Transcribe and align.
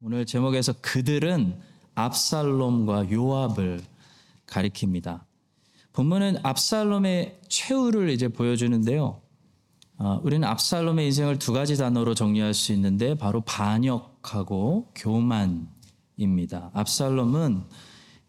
오늘 0.00 0.24
제목에서 0.26 0.74
그들은 0.80 1.58
압살롬과 1.96 3.10
요압을 3.10 3.80
가리킵니다. 4.46 5.22
본문은 5.92 6.38
압살롬의 6.44 7.40
최후를 7.48 8.10
이제 8.10 8.28
보여주는데요. 8.28 9.20
어, 9.96 10.20
우리는 10.22 10.46
압살롬의 10.46 11.06
인생을 11.06 11.40
두 11.40 11.52
가지 11.52 11.76
단어로 11.76 12.14
정리할 12.14 12.54
수 12.54 12.72
있는데 12.74 13.16
바로 13.16 13.40
반역하고 13.40 14.92
교만입니다. 14.94 16.70
압살롬은 16.74 17.64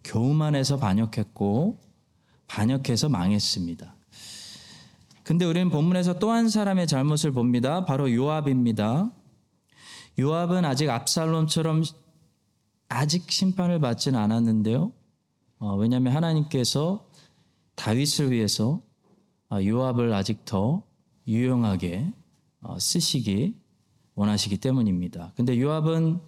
교만해서 0.03 0.77
반역했고 0.77 1.79
반역해서 2.47 3.09
망했습니다. 3.09 3.93
근데 5.21 5.45
우리는 5.45 5.69
본문에서 5.69 6.17
또 6.17 6.31
한 6.31 6.49
사람의 6.49 6.87
잘못을 6.87 7.31
봅니다. 7.31 7.85
바로 7.85 8.11
요압입니다. 8.11 9.11
요압은 10.19 10.65
아직 10.65 10.89
압살롬처럼 10.89 11.83
아직 12.89 13.31
심판을 13.31 13.79
받지는 13.79 14.19
않았는데요. 14.19 14.91
어, 15.59 15.75
왜냐하면 15.75 16.15
하나님께서 16.15 17.07
다윗을 17.75 18.31
위해서 18.31 18.81
어, 19.49 19.59
요압을 19.63 20.13
아직 20.13 20.45
더 20.45 20.83
유용하게 21.27 22.11
어, 22.61 22.77
쓰시기 22.79 23.55
원하시기 24.15 24.57
때문입니다. 24.57 25.33
근데 25.35 25.59
요압은 25.59 26.19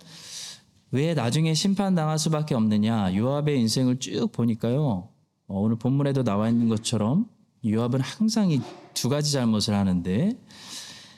왜 0.92 1.14
나중에 1.14 1.54
심판당할 1.54 2.18
수밖에 2.20 2.56
없느냐? 2.56 3.16
요압의 3.16 3.60
인생을 3.60 4.00
쭉 4.00 4.32
보니까요. 4.32 5.10
어, 5.48 5.60
오늘 5.60 5.78
본문에도 5.78 6.24
나와 6.24 6.50
있는 6.50 6.70
것처럼 6.70 7.30
요압은 7.66 8.02
항상 8.02 8.52
이 8.52 8.62
두 8.94 9.10
가지 9.10 9.32
잘못을 9.32 9.74
하는데 9.74 10.40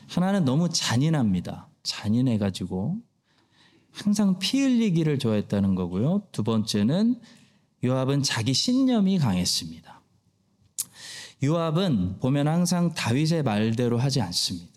하나는 0.09 0.45
너무 0.45 0.69
잔인합니다. 0.69 1.67
잔인해가지고 1.83 2.97
항상 3.91 4.39
피 4.39 4.61
흘리기를 4.61 5.19
좋아했다는 5.19 5.75
거고요. 5.75 6.23
두 6.31 6.43
번째는 6.43 7.21
요압은 7.85 8.23
자기 8.23 8.53
신념이 8.53 9.19
강했습니다. 9.19 10.01
요압은 11.43 12.19
보면 12.19 12.47
항상 12.47 12.93
다윗의 12.93 13.43
말대로 13.43 13.97
하지 13.99 14.21
않습니다. 14.21 14.71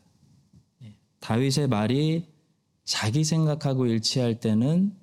예, 0.83 0.95
다윗의 1.21 1.69
말이 1.69 2.27
자기 2.85 3.25
생각하고 3.25 3.87
일치할 3.87 4.41
때는 4.41 4.95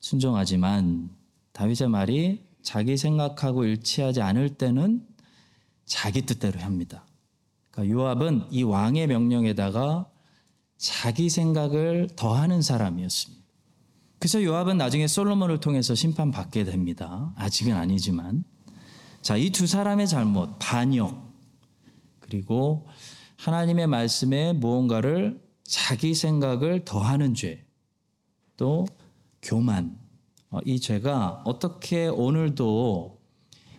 순종하지만 0.00 1.10
다윗의 1.52 1.88
말이 1.88 2.44
자기 2.62 2.96
생각하고 2.96 3.64
일치하지 3.64 4.22
않을 4.22 4.50
때는 4.50 5.04
자기 5.84 6.22
뜻대로 6.22 6.60
합니다. 6.60 7.04
그러니까 7.70 7.94
요압은 7.94 8.46
이 8.50 8.62
왕의 8.62 9.08
명령에다가 9.08 10.11
자기 10.82 11.30
생각을 11.30 12.08
더하는 12.16 12.60
사람이었습니다. 12.60 13.40
그래서 14.18 14.42
요압은 14.42 14.78
나중에 14.78 15.06
솔로몬을 15.06 15.60
통해서 15.60 15.94
심판받게 15.94 16.64
됩니다. 16.64 17.32
아직은 17.36 17.72
아니지만. 17.72 18.42
자, 19.20 19.36
이 19.36 19.50
두 19.50 19.68
사람의 19.68 20.08
잘못, 20.08 20.56
반역, 20.58 21.32
그리고 22.18 22.88
하나님의 23.36 23.86
말씀에 23.86 24.54
무언가를 24.54 25.40
자기 25.62 26.16
생각을 26.16 26.84
더하는 26.84 27.34
죄, 27.34 27.64
또 28.56 28.84
교만. 29.40 29.96
어, 30.50 30.58
이 30.64 30.80
죄가 30.80 31.42
어떻게 31.44 32.08
오늘도 32.08 33.20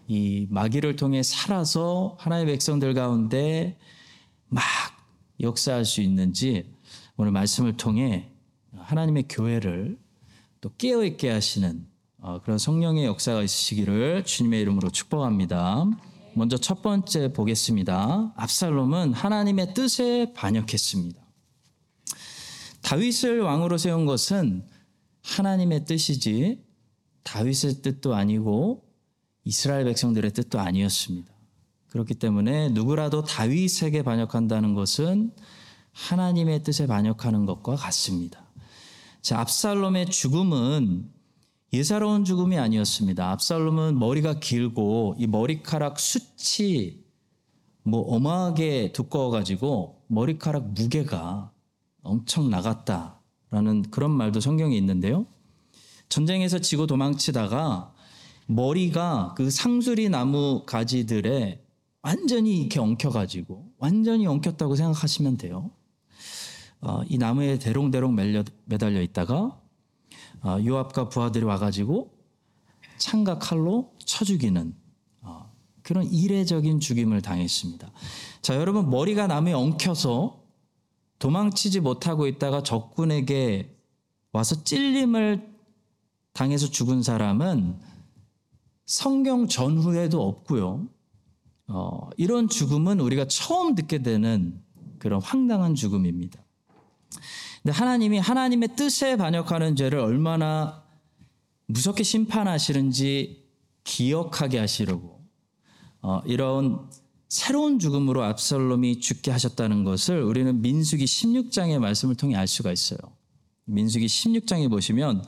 이 0.08 0.48
마귀를 0.50 0.96
통해 0.96 1.22
살아서 1.22 2.16
하나님의 2.18 2.54
백성들 2.54 2.94
가운데 2.94 3.78
막 4.48 4.64
역사할 5.42 5.84
수 5.84 6.02
있는지 6.02 6.72
오늘 7.16 7.32
말씀을 7.32 7.78
통해 7.78 8.32
하나님의 8.76 9.26
교회를 9.30 10.00
또 10.62 10.72
깨어있게 10.78 11.30
하시는 11.30 11.86
어, 12.20 12.40
그런 12.42 12.58
성령의 12.58 13.06
역사가 13.06 13.44
있으시기를 13.44 14.24
주님의 14.26 14.62
이름으로 14.62 14.90
축복합니다. 14.90 15.86
먼저 16.36 16.58
첫 16.58 16.82
번째 16.82 17.34
보겠습니다. 17.34 18.34
압살롬은 18.36 19.14
하나님의 19.14 19.74
뜻에 19.74 20.34
반역했습니다. 20.34 21.22
다윗을 22.82 23.42
왕으로 23.42 23.78
세운 23.78 24.06
것은 24.06 24.66
하나님의 25.22 25.86
뜻이지 25.86 26.64
다윗의 27.24 27.82
뜻도 27.82 28.16
아니고 28.16 28.84
이스라엘 29.44 29.86
백성들의 29.86 30.32
뜻도 30.32 30.60
아니었습니다. 30.60 31.32
그렇기 31.90 32.16
때문에 32.16 32.70
누구라도 32.70 33.24
다윗에게 33.24 34.02
반역한다는 34.02 34.74
것은 34.74 35.32
하나님의 35.94 36.64
뜻에 36.64 36.88
반역하는 36.88 37.46
것과 37.46 37.76
같습니다. 37.76 38.44
자, 39.22 39.40
압살롬의 39.40 40.08
죽음은 40.08 41.10
예사로운 41.72 42.26
죽음이 42.26 42.58
아니었습니다. 42.58 43.32
압살롬은 43.32 43.98
머리가 43.98 44.40
길고 44.40 45.16
이 45.18 45.28
머리카락 45.28 46.00
숱이 46.00 47.00
뭐 47.84 48.02
어마하게 48.02 48.92
두꺼워가지고 48.92 50.04
머리카락 50.08 50.74
무게가 50.74 51.52
엄청 52.04 52.50
나갔다라는 52.50 53.84
그런 53.90 54.12
말도 54.12 54.40
성경에 54.40 54.76
있는데요. 54.78 55.26
전쟁에서 56.10 56.60
지고 56.60 56.86
도망치다가 56.86 57.94
머리가 58.46 59.34
그 59.36 59.50
상수리 59.50 60.10
나무 60.10 60.64
가지들에 60.66 61.64
완전히 62.02 62.60
이렇게 62.60 62.80
엉켜가지고 62.80 63.72
완전히 63.78 64.28
엉켰다고 64.28 64.76
생각하시면 64.76 65.38
돼요. 65.38 65.72
어, 66.86 67.02
이 67.08 67.18
나무에 67.18 67.60
대롱대롱 67.60 68.16
매달려 68.66 69.02
있다가 69.02 69.58
어, 70.42 70.58
요압과 70.66 71.08
부하들이 71.08 71.46
와가지고 71.46 72.12
창과 72.98 73.40
칼로 73.40 73.94
쳐 74.00 74.26
죽이는 74.26 74.76
어, 75.22 75.50
그런 75.82 76.04
이례적인 76.04 76.82
죽임을 76.82 77.22
당했습니다. 77.22 77.90
자, 78.42 78.56
여러분 78.58 78.90
머리가 78.90 79.28
나무에 79.28 79.54
엉켜서 79.54 80.44
도망치지 81.20 81.80
못하고 81.80 82.28
있다가 82.28 82.64
적군에게 82.64 83.78
와서 84.34 84.62
찔림을 84.64 85.54
당해서 86.34 86.68
죽은 86.70 87.02
사람은 87.02 87.80
성경 88.86 89.48
전후에도 89.48 90.28
없고요. 90.28 90.86
어, 91.68 92.10
이런 92.18 92.50
죽음은 92.50 93.00
우리가 93.00 93.28
처음 93.30 93.74
듣게 93.76 94.04
되는 94.04 94.62
그런 95.00 95.22
황당한 95.22 95.76
죽음입니다. 95.76 96.44
근데 97.62 97.72
하나님이 97.74 98.20
하나님의 98.20 98.76
뜻에 98.76 99.16
반역하는 99.16 99.76
죄를 99.76 100.00
얼마나 100.00 100.84
무섭게 101.68 102.04
심판하시는지 102.04 103.44
기억하게 103.84 104.60
하시려고 104.60 105.24
어, 106.02 106.22
이런 106.26 106.90
새로운 107.30 107.80
죽음으로 107.80 108.24
압살롬이 108.24 109.00
죽게 109.00 109.32
하셨다는 109.32 109.84
것을 109.84 110.22
우리는 110.22 110.62
민수기 110.62 111.06
16장의 111.06 111.80
말씀을 111.80 112.16
통해 112.16 112.36
알 112.36 112.48
수가 112.48 112.72
있어요. 112.72 113.00
민수기 113.66 114.06
16장에 114.06 114.70
보시면 114.70 115.24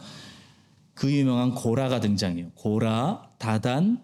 그 0.94 1.12
유명한 1.12 1.56
고라가 1.56 2.00
등장해요. 2.00 2.52
고라, 2.52 3.32
다단, 3.40 4.04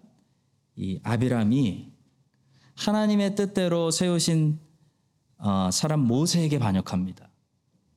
이 0.76 1.00
아비람이 1.04 1.92
하나님의 2.76 3.36
뜻대로 3.36 3.92
세우신 3.92 4.60
어, 5.38 5.70
사람 5.72 6.02
모세에게 6.02 6.60
반역합니다. 6.60 7.31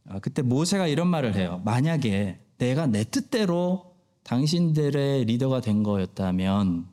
아, 0.09 0.19
그때 0.21 0.43
모세가 0.43 0.87
이런 0.87 1.09
말을 1.09 1.35
해요. 1.35 1.63
만약에 1.65 2.39
내가 2.59 2.87
내 2.87 3.05
뜻대로 3.05 3.95
당신들의 4.25 5.25
리더가 5.25 5.61
된 5.61 5.83
거였다면, 5.83 6.87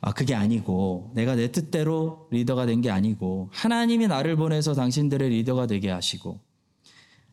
아, 0.00 0.12
그게 0.12 0.34
아니고, 0.34 1.12
내가 1.14 1.34
내 1.34 1.50
뜻대로 1.50 2.28
리더가 2.30 2.66
된 2.66 2.80
게 2.82 2.90
아니고, 2.90 3.48
하나님이 3.52 4.06
나를 4.06 4.36
보내서 4.36 4.74
당신들의 4.74 5.30
리더가 5.30 5.66
되게 5.66 5.90
하시고, 5.90 6.40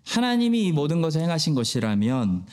하나님이 0.06 0.66
이 0.68 0.72
모든 0.72 1.02
것을 1.02 1.22
행하신 1.22 1.54
것이라면, 1.54 2.46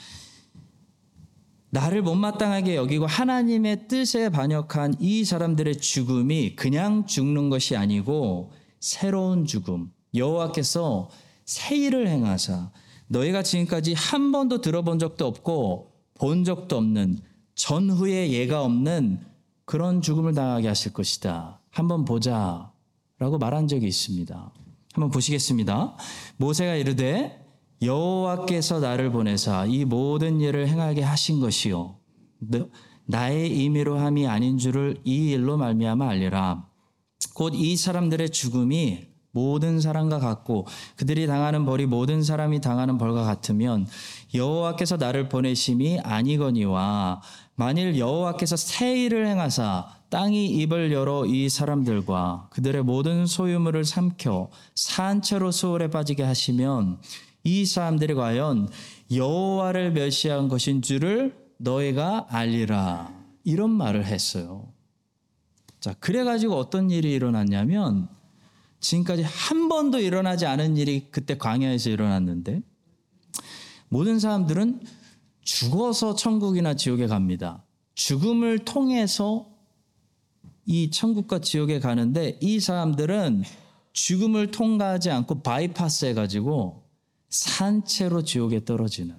나를 1.70 2.02
못마땅하게 2.02 2.76
여기고 2.76 3.06
하나님의 3.06 3.88
뜻에 3.88 4.30
반역한 4.30 4.94
이 5.00 5.24
사람들의 5.24 5.76
죽음이 5.76 6.56
그냥 6.56 7.04
죽는 7.04 7.50
것이 7.50 7.76
아니고 7.76 8.52
새로운 8.80 9.44
죽음. 9.44 9.92
여호와께서 10.14 11.10
새 11.48 11.76
일을 11.76 12.08
행하사 12.08 12.70
너희가 13.06 13.42
지금까지 13.42 13.94
한 13.94 14.32
번도 14.32 14.60
들어본 14.60 14.98
적도 14.98 15.26
없고 15.26 15.92
본 16.12 16.44
적도 16.44 16.76
없는 16.76 17.20
전후에 17.54 18.32
예가 18.32 18.62
없는 18.62 19.20
그런 19.64 20.02
죽음을 20.02 20.34
당하게 20.34 20.68
하실 20.68 20.92
것이다. 20.92 21.58
한번 21.70 22.04
보자. 22.04 22.70
라고 23.18 23.38
말한 23.38 23.66
적이 23.66 23.86
있습니다. 23.86 24.52
한번 24.92 25.10
보시겠습니다. 25.10 25.96
모세가 26.36 26.74
이르되 26.74 27.42
여호와께서 27.80 28.80
나를 28.80 29.10
보내사 29.10 29.64
이 29.66 29.86
모든 29.86 30.42
일을 30.42 30.68
행하게 30.68 31.02
하신 31.02 31.40
것이요 31.40 31.96
나의 33.06 33.56
임의로 33.56 33.98
함이 33.98 34.26
아닌 34.26 34.58
줄을 34.58 34.98
이 35.04 35.30
일로 35.30 35.56
말미암아 35.56 36.08
알리라 36.08 36.68
곧 37.34 37.54
이 37.54 37.76
사람들의 37.76 38.30
죽음이 38.30 39.06
모든 39.38 39.80
사람과 39.80 40.18
같고 40.18 40.66
그들이 40.96 41.28
당하는 41.28 41.64
벌이 41.64 41.86
모든 41.86 42.24
사람이 42.24 42.60
당하는 42.60 42.98
벌과 42.98 43.22
같으면 43.22 43.86
여호와께서 44.34 44.96
나를 44.96 45.28
보내심이 45.28 46.00
아니거니와 46.00 47.22
만일 47.54 47.98
여호와께서 47.98 48.56
새 48.56 49.04
일을 49.04 49.28
행하사 49.28 49.86
땅이 50.10 50.46
입을 50.46 50.92
열어 50.92 51.24
이 51.26 51.48
사람들과 51.48 52.48
그들의 52.50 52.82
모든 52.82 53.26
소유물을 53.26 53.84
삼켜 53.84 54.48
산채로 54.74 55.52
수월에 55.52 55.88
빠지게 55.90 56.24
하시면 56.24 56.98
이 57.44 57.64
사람들이 57.64 58.14
과연 58.14 58.68
여호와를 59.12 59.92
멸시한 59.92 60.48
것인 60.48 60.82
줄을 60.82 61.36
너희가 61.58 62.26
알리라 62.28 63.12
이런 63.44 63.70
말을 63.70 64.04
했어요. 64.04 64.66
자, 65.80 65.94
그래 66.00 66.24
가지고 66.24 66.56
어떤 66.56 66.90
일이 66.90 67.12
일어났냐면 67.12 68.08
지금까지 68.80 69.22
한 69.22 69.68
번도 69.68 70.00
일어나지 70.00 70.46
않은 70.46 70.76
일이 70.76 71.08
그때 71.10 71.36
광야에서 71.36 71.90
일어났는데 71.90 72.62
모든 73.88 74.18
사람들은 74.18 74.80
죽어서 75.42 76.14
천국이나 76.14 76.74
지옥에 76.74 77.06
갑니다. 77.06 77.64
죽음을 77.94 78.60
통해서 78.60 79.48
이 80.66 80.90
천국과 80.90 81.40
지옥에 81.40 81.80
가는데 81.80 82.38
이 82.42 82.60
사람들은 82.60 83.42
죽음을 83.94 84.50
통과하지 84.50 85.10
않고 85.10 85.42
바이파스 85.42 86.04
해가지고 86.06 86.86
산채로 87.30 88.22
지옥에 88.22 88.64
떨어지는 88.64 89.16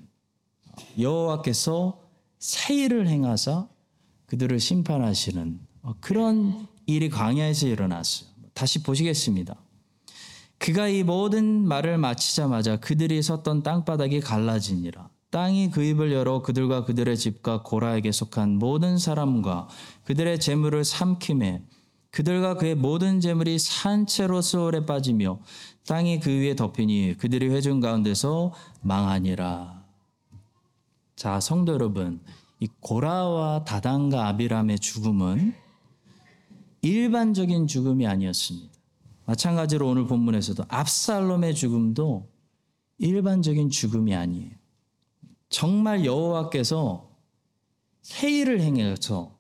여호와께서 0.98 2.02
새 2.38 2.76
일을 2.76 3.08
행하사 3.08 3.68
그들을 4.28 4.60
심판하시는 4.60 5.60
그런 6.00 6.68
일이 6.86 7.10
광야에서 7.10 7.68
일어났어요. 7.68 8.29
다시 8.60 8.84
보시겠습니다. 8.84 9.56
그가 10.58 10.90
이 10.90 11.04
모든 11.04 11.66
말을 11.66 11.98
마치자마자 11.98 12.76
그들이 12.76 13.24
섰던 13.24 13.64
땅바닥이 13.64 14.20
갈라지니라. 14.20 15.10
땅이 15.32 15.72
그 15.72 15.82
입을 15.82 16.12
열어 16.12 16.42
그들과 16.42 16.84
그들의 16.84 17.16
집과 17.16 17.64
고라에게 17.64 18.12
속한 18.12 18.58
모든 18.58 18.98
사람과 18.98 19.70
그들의 20.04 20.42
재물을 20.42 20.84
삼킴에 20.84 21.64
그들과 22.12 22.56
그의 22.56 22.76
모든 22.76 23.22
재물이 23.22 23.60
산채로 23.60 24.42
수월에 24.42 24.86
빠지며 24.86 25.40
땅이 25.88 26.20
그 26.20 26.30
위에 26.30 26.58
덮이니 26.58 27.16
그들이 27.18 27.48
회중 27.48 27.80
가운데서 27.80 28.54
망하니라. 28.82 29.86
자, 31.16 31.40
성도 31.40 31.72
여러분, 31.72 32.20
이 32.60 32.68
고라와 32.82 33.64
다단과 33.64 34.28
아비람의 34.28 34.80
죽음은 34.80 35.69
일반적인 36.82 37.68
죽음이 37.68 38.08
아니었습니다. 38.08 38.70
마찬가지로 39.26 39.88
오늘 39.88 40.08
본문에서도 40.08 40.66
압살롬의 40.68 41.56
죽음도 41.56 42.30
일반적인 42.98 43.70
죽음이 43.70 44.16
아니에요. 44.16 44.52
정말 45.50 46.06
여호와께서 46.06 47.10
세일을 48.02 48.62
행해서 48.62 49.38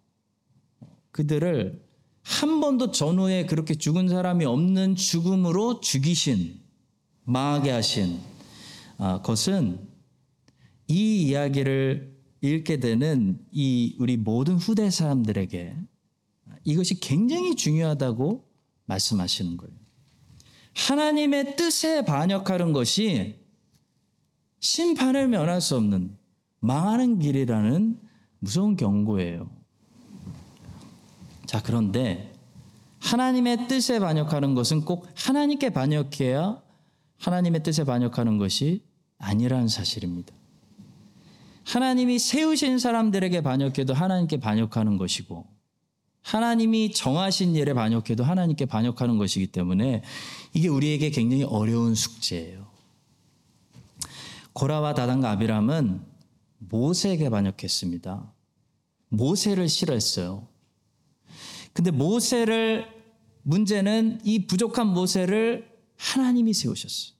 그들을 1.11 1.83
한 2.21 2.59
번도 2.61 2.91
전후에 2.91 3.45
그렇게 3.45 3.73
죽은 3.73 4.07
사람이 4.07 4.45
없는 4.45 4.95
죽음으로 4.95 5.79
죽이신 5.79 6.59
망하게 7.23 7.71
하신 7.71 8.19
아, 8.97 9.21
것은 9.21 9.87
이 10.87 11.23
이야기를 11.23 12.17
읽게 12.41 12.79
되는 12.79 13.39
이 13.51 13.95
우리 13.99 14.17
모든 14.17 14.55
후대 14.55 14.89
사람들에게 14.89 15.75
이것이 16.69 16.99
굉장히 16.99 17.55
중요하다고 17.55 18.45
말씀하시는 18.85 19.57
거예요. 19.57 19.73
하나님의 20.75 21.55
뜻에 21.55 22.05
반역하는 22.05 22.73
것이 22.73 23.39
심판을 24.59 25.27
면할 25.27 25.61
수 25.61 25.75
없는 25.75 26.17
망하는 26.59 27.19
길이라는 27.19 27.99
무서운 28.39 28.75
경고예요. 28.75 29.49
자, 31.45 31.61
그런데 31.63 32.33
하나님의 32.99 33.67
뜻에 33.67 33.99
반역하는 33.99 34.55
것은 34.55 34.81
꼭 34.81 35.07
하나님께 35.15 35.69
반역해야 35.71 36.61
하나님의 37.17 37.63
뜻에 37.63 37.83
반역하는 37.83 38.37
것이 38.37 38.83
아니라는 39.17 39.67
사실입니다. 39.67 40.33
하나님이 41.65 42.19
세우신 42.19 42.79
사람들에게 42.79 43.41
반역해도 43.41 43.93
하나님께 43.93 44.39
반역하는 44.39 44.97
것이고 44.97 45.45
하나님이 46.29 46.91
정하신 46.91 47.55
일에 47.55 47.73
반역해도 47.73 48.23
하나님께 48.23 48.65
반역하는 48.65 49.17
것이기 49.17 49.47
때문에 49.47 50.03
이게 50.53 50.67
우리에게 50.67 51.09
굉장히 51.09 51.43
어려운 51.43 51.95
숙제예요. 51.95 52.67
고라와 54.53 54.93
다단과 54.93 55.31
아비람은 55.31 56.01
모세에게 56.59 57.31
반역했습니다. 57.31 58.31
모세를 59.07 59.67
싫어했어요. 59.69 60.47
근데 61.73 61.89
모세를 61.89 62.85
문제는 63.41 64.19
이 64.23 64.45
부족한 64.45 64.85
모세를 64.85 65.67
하나님이 65.97 66.53
세우셨어요. 66.53 67.15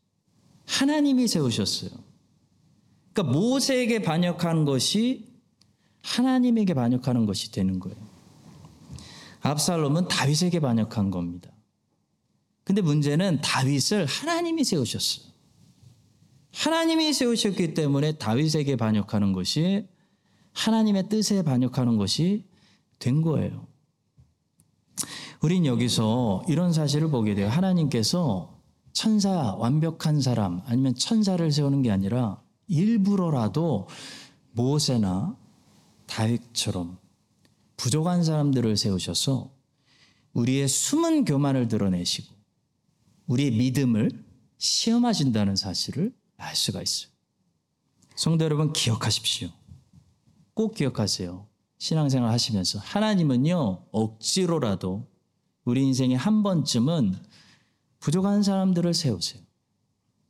하나님이 0.68 1.28
세우셨어요. 1.28 1.90
그러니까 3.14 3.40
모세에게 3.40 4.04
반역한 4.04 4.66
것이 4.66 5.26
하나님에게 6.04 6.76
반역하는 6.76 7.26
것이 7.26 7.52
되는 7.52 7.80
거예요. 7.80 8.09
압살롬은 9.50 10.08
다윗에게 10.08 10.60
반역한 10.60 11.12
겁니다. 11.12 11.52
근데 12.64 12.82
문제는 12.82 13.42
다윗을 13.42 14.06
하나님이 14.06 14.64
세우셨어요. 14.64 15.30
하나님이 16.54 17.14
세우셨기 17.14 17.74
때문에 17.74 18.14
다윗에게 18.14 18.76
반역하는 18.76 19.34
것이 19.34 19.88
하나님의 20.54 21.10
뜻에 21.10 21.44
반역하는 21.44 21.98
것이 21.98 22.48
된 23.00 23.22
거예요. 23.22 23.68
우린 25.42 25.66
여기서 25.66 26.44
이런 26.48 26.74
사실을 26.74 27.10
보게 27.10 27.34
돼요. 27.34 27.48
하나님께서 27.48 28.60
천사, 28.92 29.56
완벽한 29.56 30.20
사람, 30.20 30.62
아니면 30.66 30.96
천사를 30.96 31.50
세우는 31.52 31.82
게 31.82 31.92
아니라 31.92 32.42
일부러라도 32.68 33.88
모세나 34.52 35.38
다윗처럼 36.08 36.98
부족한 37.80 38.26
사람들을 38.26 38.76
세우셔서 38.76 39.56
우리의 40.34 40.68
숨은 40.68 41.24
교만을 41.24 41.70
드러내시고 41.70 42.36
우리의 43.28 43.52
믿음을 43.52 44.12
시험하신다는 44.58 45.56
사실을 45.56 46.14
알 46.36 46.58
수가 46.58 46.82
있어요. 46.82 47.10
성도 48.16 48.44
여러분 48.44 48.74
기억하십시오. 48.74 49.50
꼭 50.54 50.76
기억하세요. 50.76 51.48
신앙생활 51.78 52.30
하시면서 52.30 52.80
하나님은요 52.80 53.86
억지로라도 53.92 55.08
우리 55.64 55.82
인생에 55.84 56.16
한 56.16 56.44
번쯤은 56.44 57.16
부족한 58.00 58.44
사람들을 58.44 58.94
세우세요. 58.94 59.42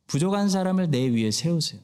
부족한 0.06 0.48
사람을 0.48 0.92
내 0.92 1.08
위에 1.08 1.32
세우세요. 1.32 1.80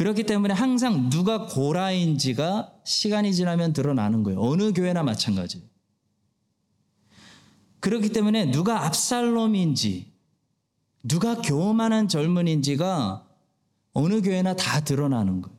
그렇기 0.00 0.22
때문에 0.22 0.54
항상 0.54 1.10
누가 1.10 1.44
고라인지가 1.44 2.72
시간이 2.84 3.34
지나면 3.34 3.74
드러나는 3.74 4.22
거예요. 4.22 4.40
어느 4.40 4.72
교회나 4.72 5.02
마찬가지. 5.02 5.62
그렇기 7.80 8.08
때문에 8.08 8.50
누가 8.50 8.86
압살롬인지, 8.86 10.10
누가 11.02 11.34
교만한 11.42 12.08
젊은인지가 12.08 13.28
어느 13.92 14.22
교회나 14.22 14.56
다 14.56 14.80
드러나는 14.80 15.42
거예요. 15.42 15.58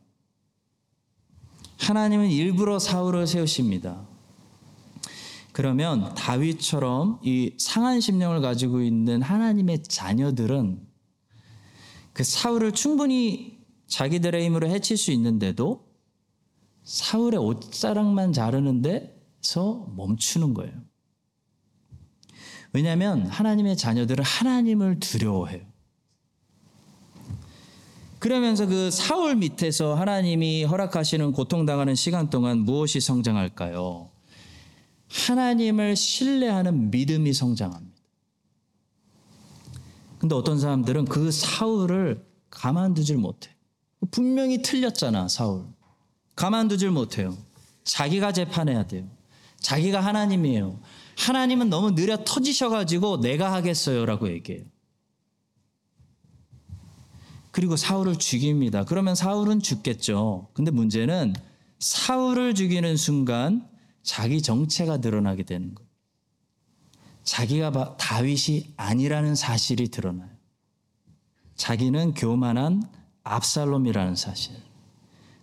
하나님은 1.78 2.28
일부러 2.30 2.80
사울을 2.80 3.28
세우십니다. 3.28 4.08
그러면 5.52 6.16
다윗처럼 6.16 7.20
이 7.22 7.54
상한 7.58 8.00
심령을 8.00 8.40
가지고 8.40 8.82
있는 8.82 9.22
하나님의 9.22 9.84
자녀들은 9.84 10.84
그 12.12 12.24
사울을 12.24 12.72
충분히 12.72 13.61
자기들의 13.92 14.42
힘으로 14.46 14.68
해칠 14.68 14.96
수 14.96 15.12
있는데도 15.12 15.86
사울의 16.82 17.38
옷자락만 17.38 18.32
자르는 18.32 18.80
데서 18.80 19.86
멈추는 19.94 20.54
거예요. 20.54 20.72
왜냐하면 22.72 23.26
하나님의 23.26 23.76
자녀들은 23.76 24.24
하나님을 24.24 24.98
두려워해요. 24.98 25.66
그러면서 28.18 28.66
그 28.66 28.90
사울 28.90 29.36
밑에서 29.36 29.94
하나님이 29.94 30.64
허락하시는 30.64 31.32
고통당하는 31.32 31.94
시간 31.94 32.30
동안 32.30 32.60
무엇이 32.60 32.98
성장할까요? 32.98 34.10
하나님을 35.08 35.96
신뢰하는 35.96 36.90
믿음이 36.90 37.34
성장합니다. 37.34 38.00
근데 40.18 40.34
어떤 40.34 40.58
사람들은 40.58 41.04
그 41.04 41.30
사울을 41.30 42.24
가만두질 42.48 43.18
못해. 43.18 43.52
분명히 44.10 44.62
틀렸잖아, 44.62 45.28
사울. 45.28 45.66
가만두질 46.34 46.90
못해요. 46.90 47.36
자기가 47.84 48.32
재판해야 48.32 48.86
돼요. 48.86 49.08
자기가 49.60 50.00
하나님이에요. 50.00 50.80
하나님은 51.18 51.70
너무 51.70 51.94
느려 51.94 52.24
터지셔가지고 52.24 53.20
내가 53.20 53.52
하겠어요라고 53.52 54.30
얘기해요. 54.32 54.64
그리고 57.52 57.76
사울을 57.76 58.16
죽입니다. 58.16 58.84
그러면 58.84 59.14
사울은 59.14 59.60
죽겠죠. 59.60 60.48
근데 60.54 60.70
문제는 60.70 61.34
사울을 61.78 62.54
죽이는 62.54 62.96
순간 62.96 63.68
자기 64.02 64.40
정체가 64.40 64.98
드러나게 64.98 65.42
되는 65.42 65.74
거예요. 65.74 65.88
자기가 67.24 67.96
다윗이 67.98 68.72
아니라는 68.76 69.34
사실이 69.34 69.88
드러나요. 69.88 70.30
자기는 71.56 72.14
교만한 72.14 72.82
압살롬이라는 73.24 74.14
사실. 74.16 74.54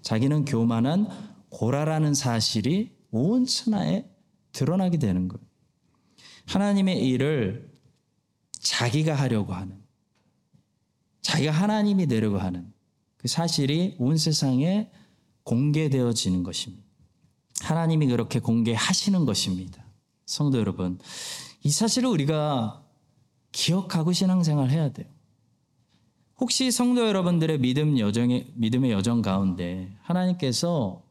자기는 0.02 0.46
교만한 0.46 1.08
고라라는 1.50 2.14
사실이 2.14 2.96
온 3.12 3.46
천하에 3.46 4.06
드러나게 4.52 4.98
되는 4.98 5.28
거예요. 5.28 5.46
하나님의 6.46 7.06
일을 7.08 7.72
자기가 8.60 9.16
하려고 9.16 9.54
하는, 9.54 9.82
자기가 11.22 11.52
하나님이 11.52 12.08
되려고 12.08 12.40
하는 12.40 12.72
그 13.18 13.28
사실이 13.28 13.96
온 14.00 14.18
세상에 14.18 14.92
공개되어지는 15.44 16.44
것입니다. 16.44 16.84
하나님이 17.62 18.08
그렇게 18.08 18.40
공개하시는 18.40 19.26
것입니다. 19.26 19.84
성도 20.26 20.60
여러분, 20.60 21.00
이 21.64 21.70
사실을 21.70 22.10
우리가 22.10 22.86
기억하고 23.52 24.14
신앙생활 24.14 24.70
해야 24.70 24.92
돼요. 24.92 25.08
혹시 26.40 26.72
성도 26.72 27.06
여러분들의 27.06 27.60
믿음 27.60 28.00
여정의 28.00 28.48
믿음의 28.56 28.92
여정 28.92 29.22
가운데 29.22 29.92
하나님께서 30.02 31.04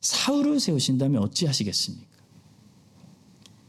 사울을 0.00 0.60
세우신다면 0.60 1.22
어찌하시겠습니까? 1.22 2.06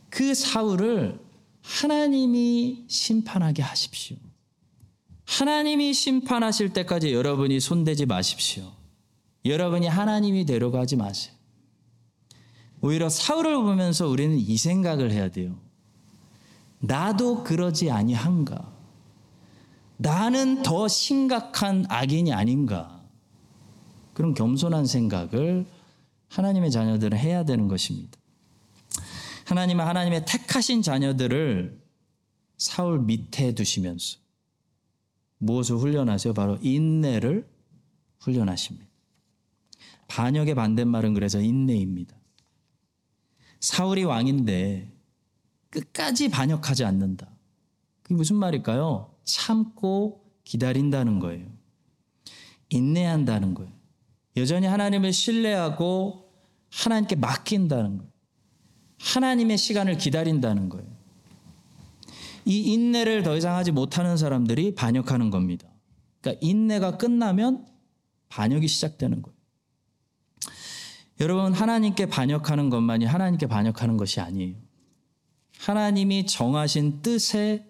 그 0.09 0.33
사울을 0.33 1.19
하나님이 1.61 2.85
심판하게 2.87 3.61
하십시오. 3.61 4.17
하나님이 5.25 5.93
심판하실 5.93 6.73
때까지 6.73 7.13
여러분이 7.13 7.59
손대지 7.59 8.05
마십시오. 8.05 8.71
여러분이 9.45 9.87
하나님이 9.87 10.45
되려고 10.45 10.77
하지 10.77 10.95
마세요. 10.95 11.33
오히려 12.81 13.09
사울을 13.09 13.55
보면서 13.55 14.07
우리는 14.07 14.37
이 14.37 14.57
생각을 14.57 15.11
해야 15.11 15.29
돼요. 15.29 15.59
나도 16.79 17.43
그러지 17.43 17.89
아니한가? 17.89 18.76
나는 19.97 20.61
더 20.63 20.87
심각한 20.87 21.85
악인이 21.89 22.31
아닌가? 22.31 23.03
그런 24.13 24.33
겸손한 24.33 24.85
생각을 24.85 25.65
하나님의 26.29 26.71
자녀들은 26.71 27.17
해야 27.17 27.43
되는 27.45 27.67
것입니다. 27.67 28.17
하나님은 29.45 29.85
하나님의 29.85 30.25
택하신 30.25 30.81
자녀들을 30.81 31.79
사울 32.57 32.99
밑에 32.99 33.53
두시면서 33.53 34.17
무엇을 35.37 35.77
훈련하세요? 35.77 36.33
바로 36.33 36.57
인내를 36.61 37.47
훈련하십니다. 38.19 38.87
반역의 40.07 40.55
반대말은 40.55 41.13
그래서 41.13 41.39
인내입니다. 41.39 42.15
사울이 43.59 44.03
왕인데 44.03 44.91
끝까지 45.69 46.29
반역하지 46.29 46.85
않는다. 46.85 47.29
그게 48.03 48.15
무슨 48.15 48.37
말일까요? 48.37 49.16
참고 49.27 50.25
기다린다는 50.43 51.19
거예요. 51.19 51.45
인내한다는 52.69 53.53
거예요. 53.53 53.71
여전히 54.37 54.65
하나님을 54.65 55.13
신뢰하고 55.13 56.31
하나님께 56.71 57.15
맡긴다는 57.17 57.97
거예요. 57.97 58.11
하나님의 58.99 59.57
시간을 59.57 59.97
기다린다는 59.97 60.69
거예요. 60.69 60.87
이 62.45 62.73
인내를 62.73 63.23
더 63.23 63.35
이상 63.35 63.55
하지 63.55 63.71
못하는 63.71 64.15
사람들이 64.15 64.73
반역하는 64.73 65.29
겁니다. 65.29 65.67
그러니까 66.21 66.39
인내가 66.45 66.97
끝나면 66.97 67.67
반역이 68.29 68.67
시작되는 68.67 69.21
거예요. 69.21 69.37
여러분, 71.19 71.51
하나님께 71.51 72.05
반역하는 72.05 72.69
것만이 72.69 73.05
하나님께 73.05 73.47
반역하는 73.47 73.97
것이 73.97 74.19
아니에요. 74.21 74.55
하나님이 75.59 76.25
정하신 76.25 77.01
뜻에 77.01 77.66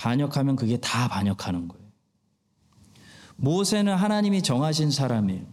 반역하면 0.00 0.56
그게 0.56 0.78
다 0.78 1.08
반역하는 1.08 1.68
거예요. 1.68 1.84
모세는 3.36 3.94
하나님이 3.94 4.42
정하신 4.42 4.90
사람이에요. 4.90 5.44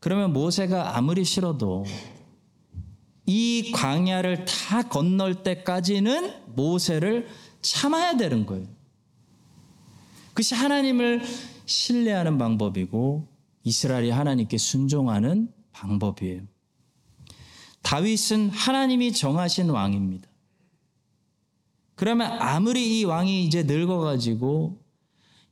그러면 0.00 0.32
모세가 0.32 0.96
아무리 0.96 1.24
싫어도 1.24 1.84
이 3.26 3.70
광야를 3.72 4.44
다 4.44 4.82
건널 4.82 5.44
때까지는 5.44 6.34
모세를 6.56 7.28
참아야 7.60 8.16
되는 8.16 8.44
거예요. 8.44 8.66
그것이 10.30 10.56
하나님을 10.56 11.22
신뢰하는 11.66 12.38
방법이고 12.38 13.28
이스라엘이 13.62 14.10
하나님께 14.10 14.58
순종하는 14.58 15.52
방법이에요. 15.70 16.42
다윗은 17.82 18.50
하나님이 18.50 19.12
정하신 19.12 19.70
왕입니다. 19.70 20.31
그러면 22.02 22.32
아무리 22.40 22.98
이 22.98 23.04
왕이 23.04 23.44
이제 23.44 23.62
늙어가지고 23.62 24.82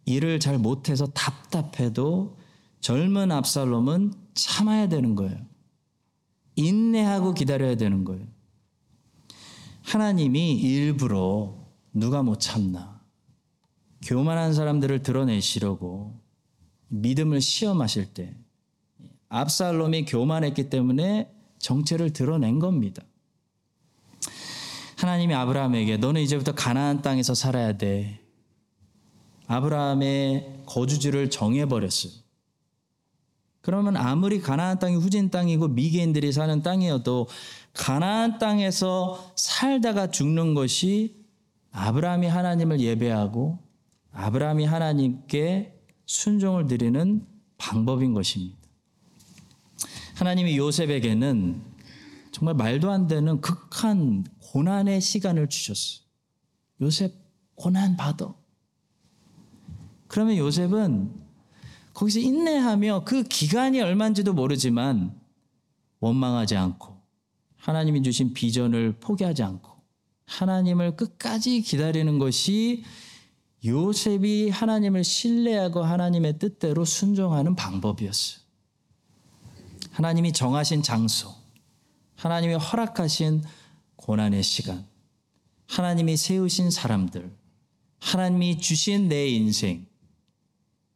일을 0.04 0.40
잘 0.40 0.59
못해서 0.59 1.07
답답해도 1.07 2.38
젊은 2.80 3.30
압살롬은 3.30 4.12
참아야 4.35 4.88
되는 4.88 5.14
거예요. 5.14 5.38
인내하고 6.57 7.35
기다려야 7.35 7.76
되는 7.76 8.02
거예요. 8.02 8.26
하나님이 9.83 10.54
일부러 10.54 11.54
누가 11.92 12.25
못 12.25 12.40
참나. 12.40 13.00
교만한 14.04 14.52
사람들을 14.52 15.04
드러내시려고 15.04 16.21
믿음을 16.88 17.40
시험하실 17.40 18.12
때 18.12 18.35
압살롬이 19.28 20.04
교만했기 20.04 20.69
때문에 20.69 21.33
정체를 21.61 22.12
드러낸 22.12 22.59
겁니다. 22.59 23.04
하나님이 25.00 25.33
아브라함에게 25.33 25.97
너는 25.97 26.21
이제부터 26.21 26.52
가나안 26.52 27.00
땅에서 27.00 27.35
살아야 27.35 27.73
돼. 27.78 28.21
아브라함의 29.47 30.64
거주지를 30.66 31.30
정해 31.30 31.64
버렸어요. 31.64 32.12
그러면 33.62 33.97
아무리 33.97 34.42
가나안 34.42 34.78
땅이 34.78 34.97
후진 34.97 35.30
땅이고 35.30 35.69
미개인들이 35.69 36.33
사는 36.33 36.62
땅이어도 36.62 37.28
가나안 37.73 38.38
땅에서 38.38 39.33
살다가 39.37 40.11
죽는 40.11 40.52
것이 40.52 41.16
아브라함이 41.73 42.26
하나님을 42.26 42.80
예배하고 42.80 43.59
아브라함이 44.12 44.66
하나님께 44.66 45.80
순종을 46.04 46.66
드리는 46.66 47.26
방법인 47.57 48.12
것입니다. 48.12 48.59
하나님이 50.16 50.59
요셉에게는 50.59 51.69
정말 52.32 52.54
말도 52.54 52.90
안 52.90 53.06
되는 53.06 53.40
극한 53.40 54.25
고난의 54.40 55.00
시간을 55.00 55.49
주셨어요. 55.49 56.04
요셉 56.80 57.14
고난 57.54 57.96
받아. 57.96 58.34
그러면 60.06 60.37
요셉은 60.37 61.12
거기서 61.94 62.20
인내하며 62.20 63.04
그 63.04 63.22
기간이 63.25 63.80
얼마인지도 63.80 64.32
모르지만 64.32 65.18
원망하지 66.00 66.56
않고 66.56 66.96
하나님이 67.56 68.02
주신 68.02 68.32
비전을 68.32 68.99
포기하지 69.00 69.42
않고 69.42 69.70
하나님을 70.25 70.96
끝까지 70.96 71.60
기다리는 71.60 72.18
것이 72.18 72.84
요셉이 73.64 74.49
하나님을 74.49 75.04
신뢰하고 75.04 75.82
하나님의 75.82 76.38
뜻대로 76.38 76.84
순종하는 76.84 77.54
방법이었어요. 77.54 78.40
하나님이 79.90 80.32
정하신 80.32 80.82
장소, 80.82 81.34
하나님이 82.20 82.52
허락하신 82.52 83.42
고난의 83.96 84.42
시간, 84.42 84.86
하나님이 85.68 86.18
세우신 86.18 86.70
사람들, 86.70 87.34
하나님이 87.98 88.58
주신 88.58 89.08
내 89.08 89.26
인생, 89.28 89.86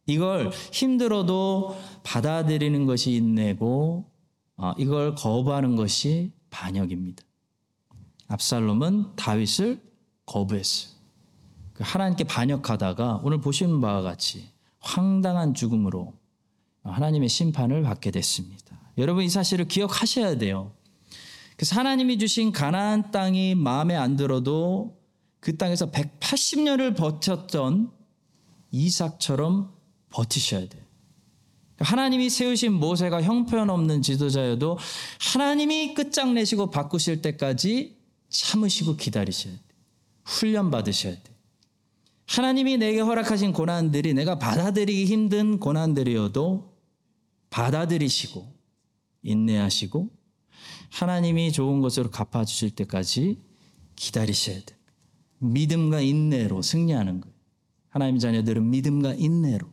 이걸 0.04 0.50
힘들어도 0.50 1.78
받아들이는 2.02 2.84
것이 2.84 3.12
인내고, 3.12 4.04
어, 4.58 4.72
이걸 4.76 5.14
거부하는 5.14 5.76
것이 5.76 6.30
반역입니다. 6.50 7.24
압살롬은 8.28 9.16
다윗을 9.16 9.80
거부했어요. 10.26 10.92
그 11.72 11.84
하나님께 11.86 12.24
반역하다가 12.24 13.22
오늘 13.24 13.40
보시는 13.40 13.80
바와 13.80 14.02
같이 14.02 14.50
황당한 14.78 15.54
죽음으로 15.54 16.12
하나님의 16.82 17.30
심판을 17.30 17.82
받게 17.82 18.10
됐습니다. 18.10 18.78
여러분 18.98 19.24
이 19.24 19.30
사실을 19.30 19.66
기억하셔야 19.66 20.36
돼요. 20.36 20.72
그래서 21.56 21.76
하나님이 21.76 22.18
주신 22.18 22.52
가나안 22.52 23.10
땅이 23.10 23.54
마음에 23.54 23.94
안 23.94 24.16
들어도 24.16 24.98
그 25.40 25.56
땅에서 25.56 25.90
180년을 25.90 26.96
버텼던 26.96 27.90
이삭처럼 28.70 29.72
버티셔야 30.10 30.68
돼요. 30.68 30.82
하나님이 31.78 32.30
세우신 32.30 32.72
모세가 32.72 33.22
형편없는 33.22 34.02
지도자여도 34.02 34.78
하나님이 35.20 35.94
끝장내시고 35.94 36.70
바꾸실 36.70 37.20
때까지 37.20 37.96
참으시고 38.28 38.96
기다리셔야 38.96 39.54
돼. 39.54 39.60
훈련 40.24 40.70
받으셔야 40.70 41.14
돼. 41.14 41.34
하나님이 42.26 42.78
내게 42.78 43.00
허락하신 43.00 43.52
고난들이 43.52 44.14
내가 44.14 44.38
받아들이기 44.38 45.04
힘든 45.04 45.60
고난들이어도 45.60 46.72
받아들이시고 47.50 48.54
인내하시고 49.22 50.10
하나님이 50.90 51.52
좋은 51.52 51.80
것으로 51.80 52.10
갚아주실 52.10 52.70
때까지 52.70 53.42
기다리셔야 53.96 54.60
돼. 54.64 54.76
믿음과 55.38 56.00
인내로 56.00 56.62
승리하는 56.62 57.20
거예요. 57.20 57.34
하나님 57.88 58.18
자녀들은 58.18 58.70
믿음과 58.70 59.14
인내로 59.14 59.68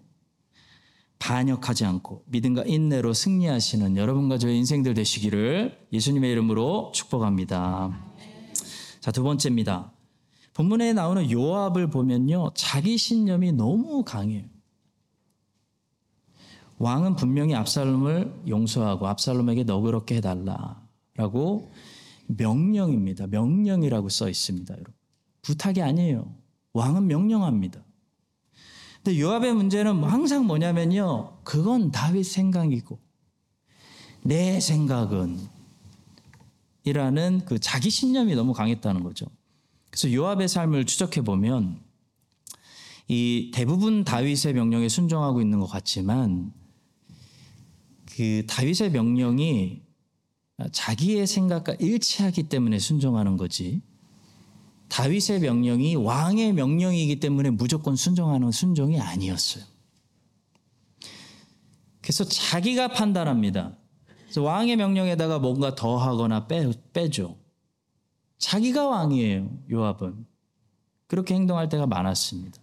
반역하지 1.20 1.86
않고 1.86 2.24
믿음과 2.28 2.64
인내로 2.66 3.14
승리하시는 3.14 3.96
여러분과 3.96 4.38
저의 4.38 4.58
인생들 4.58 4.94
되시기를 4.96 5.88
예수님의 5.94 6.32
이름으로 6.32 6.92
축복합니다. 6.94 8.12
자, 9.00 9.12
두 9.12 9.24
번째입니다. 9.24 9.92
본문에 10.54 10.94
나오는 10.94 11.30
요압을 11.32 11.90
보면요. 11.90 12.52
자기 12.56 12.98
신념이 12.98 13.52
너무 13.54 14.04
강해요. 14.04 14.44
왕은 16.80 17.16
분명히 17.16 17.54
압살롬을 17.54 18.44
용서하고 18.48 19.08
압살롬에게 19.08 19.64
너그럽게 19.64 20.16
해달라 20.16 20.81
라고 21.16 21.72
명령입니다. 22.28 23.28
명령이라고 23.28 24.10
써 24.10 24.30
있습니다. 24.30 24.74
여러분. 24.74 24.94
부탁이 25.42 25.82
아니에요. 25.82 26.34
왕은 26.74 27.08
명령합니다. 27.08 27.84
근데 29.04 29.20
요압의 29.20 29.54
문제는 29.54 30.04
항상 30.04 30.46
뭐냐면요. 30.46 31.40
그건 31.44 31.92
다윗 31.92 32.24
생각이고 32.24 33.00
내 34.24 34.60
생각은 34.60 35.40
이라는 36.84 37.42
그 37.46 37.60
자기 37.60 37.90
신념이 37.90 38.36
너무 38.36 38.54
강했다는 38.54 39.04
거죠. 39.04 39.26
그래서 39.90 40.14
요압의 40.14 40.48
삶을 40.48 40.86
추적해 40.86 41.22
보면 41.22 41.80
이 43.08 43.52
대부분 43.54 44.04
다윗의 44.04 44.54
명령에 44.54 44.88
순종하고 44.88 45.42
있는 45.42 45.60
것 45.60 45.68
같지만 45.68 46.54
그 48.16 48.46
다윗의 48.48 48.92
명령이 48.92 49.82
자기의 50.72 51.28
생각과 51.28 51.76
일치하기 51.80 52.44
때문에 52.44 52.80
순종하는 52.80 53.38
거지. 53.38 53.82
다윗의 54.90 55.40
명령이 55.40 55.96
왕의 55.96 56.54
명령이기 56.54 57.20
때문에 57.20 57.50
무조건 57.52 57.96
순종하는 57.96 58.52
순종이 58.52 59.00
아니었어요. 59.00 59.64
그래서 62.02 62.24
자기가 62.26 62.90
판단합니다. 62.90 63.78
그래서 64.24 64.42
왕의 64.42 64.76
명령에다가 64.76 65.40
뭔가 65.40 65.76
더 65.76 65.98
하거나 65.98 66.48
빼, 66.48 66.70
빼죠. 66.94 67.38
자기가 68.38 68.88
왕이에요, 68.88 69.50
요압은. 69.72 70.26
그렇게 71.08 71.36
행동할 71.36 71.70
때가 71.70 71.88
많았습니다. 71.88 72.62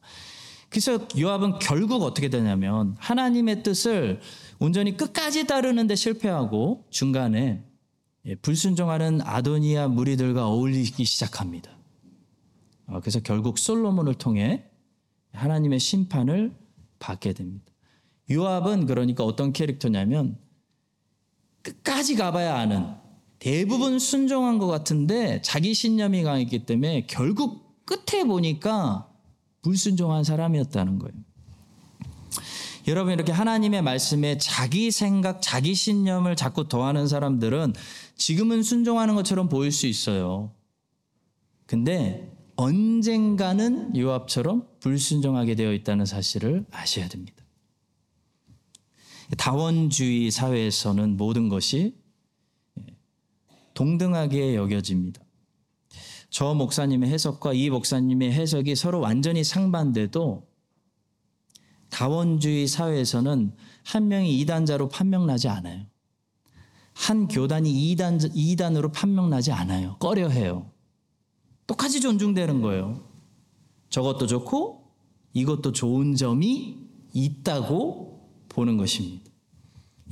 그래서 0.68 0.98
요압은 1.18 1.60
결국 1.60 2.02
어떻게 2.02 2.28
되냐면 2.28 2.96
하나님의 2.98 3.62
뜻을 3.62 4.20
온전히 4.58 4.96
끝까지 4.96 5.46
따르는데 5.46 5.94
실패하고 5.94 6.84
중간에 6.90 7.38
예, 7.38 7.67
불순종하는 8.36 9.20
아도니아 9.22 9.88
무리들과 9.88 10.46
어울리기 10.46 11.04
시작합니다. 11.04 11.70
어, 12.86 13.00
그래서 13.00 13.20
결국 13.20 13.58
솔로몬을 13.58 14.14
통해 14.14 14.64
하나님의 15.32 15.78
심판을 15.78 16.54
받게 16.98 17.32
됩니다. 17.32 17.66
요압은 18.30 18.86
그러니까 18.86 19.24
어떤 19.24 19.52
캐릭터냐면 19.52 20.38
끝까지 21.62 22.16
가봐야 22.16 22.56
아는 22.58 22.86
대부분 23.38 23.98
순종한 23.98 24.58
것 24.58 24.66
같은데 24.66 25.40
자기 25.42 25.74
신념이 25.74 26.22
강했기 26.22 26.66
때문에 26.66 27.06
결국 27.06 27.84
끝에 27.84 28.24
보니까 28.24 29.08
불순종한 29.62 30.24
사람이었다는 30.24 30.98
거예요. 30.98 31.14
여러분 32.88 33.12
이렇게 33.12 33.32
하나님의 33.32 33.82
말씀에 33.82 34.38
자기 34.38 34.90
생각, 34.90 35.42
자기 35.42 35.74
신념을 35.74 36.36
자꾸 36.36 36.68
더하는 36.68 37.06
사람들은 37.06 37.74
지금은 38.18 38.62
순종하는 38.62 39.14
것처럼 39.14 39.48
보일 39.48 39.72
수 39.72 39.86
있어요. 39.86 40.52
근데 41.66 42.36
언젠가는 42.56 43.96
요압처럼 43.96 44.68
불순종하게 44.80 45.54
되어 45.54 45.72
있다는 45.72 46.04
사실을 46.04 46.66
아셔야 46.70 47.08
됩니다. 47.08 47.44
다원주의 49.36 50.30
사회에서는 50.30 51.16
모든 51.16 51.48
것이 51.48 51.94
동등하게 53.74 54.56
여겨집니다. 54.56 55.22
저 56.30 56.54
목사님의 56.54 57.08
해석과 57.10 57.52
이 57.52 57.70
목사님의 57.70 58.32
해석이 58.32 58.74
서로 58.74 59.00
완전히 59.00 59.44
상반돼도 59.44 60.48
다원주의 61.90 62.66
사회에서는 62.66 63.54
한 63.84 64.08
명이 64.08 64.38
이단자로 64.40 64.88
판명나지 64.88 65.48
않아요. 65.48 65.86
한 66.98 67.28
교단이 67.28 67.70
이단, 67.70 68.18
이단으로 68.34 68.90
판명나지 68.90 69.52
않아요. 69.52 69.96
꺼려 70.00 70.28
해요. 70.28 70.72
똑같이 71.68 72.00
존중되는 72.00 72.60
거예요. 72.60 73.08
저것도 73.88 74.26
좋고 74.26 74.84
이것도 75.32 75.70
좋은 75.70 76.16
점이 76.16 76.76
있다고 77.12 78.28
보는 78.48 78.76
것입니다. 78.76 79.30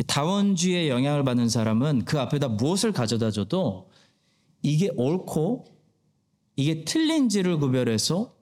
다원주의의 0.07 0.89
영향을 0.89 1.25
받는 1.25 1.49
사람은 1.49 2.05
그 2.05 2.21
앞에다 2.21 2.49
무엇을 2.51 2.93
가져다 2.93 3.33
줘도 3.33 3.91
이게 4.63 4.89
옳고 4.97 5.65
이게 6.55 6.85
틀린지를 6.85 7.59
구별해서 7.59 8.33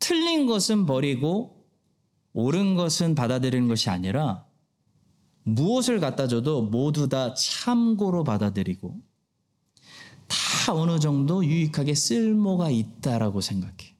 틀린 0.00 0.46
것은 0.46 0.86
버리고 0.86 1.64
옳은 2.32 2.74
것은 2.74 3.14
받아들이는 3.14 3.68
것이 3.68 3.90
아니라 3.90 4.44
무엇을 5.54 6.00
갖다 6.00 6.26
줘도 6.26 6.62
모두 6.62 7.08
다 7.08 7.34
참고로 7.34 8.24
받아들이고 8.24 9.00
다 10.28 10.74
어느 10.74 10.98
정도 10.98 11.44
유익하게 11.44 11.94
쓸모가 11.94 12.70
있다라고 12.70 13.40
생각해. 13.40 13.96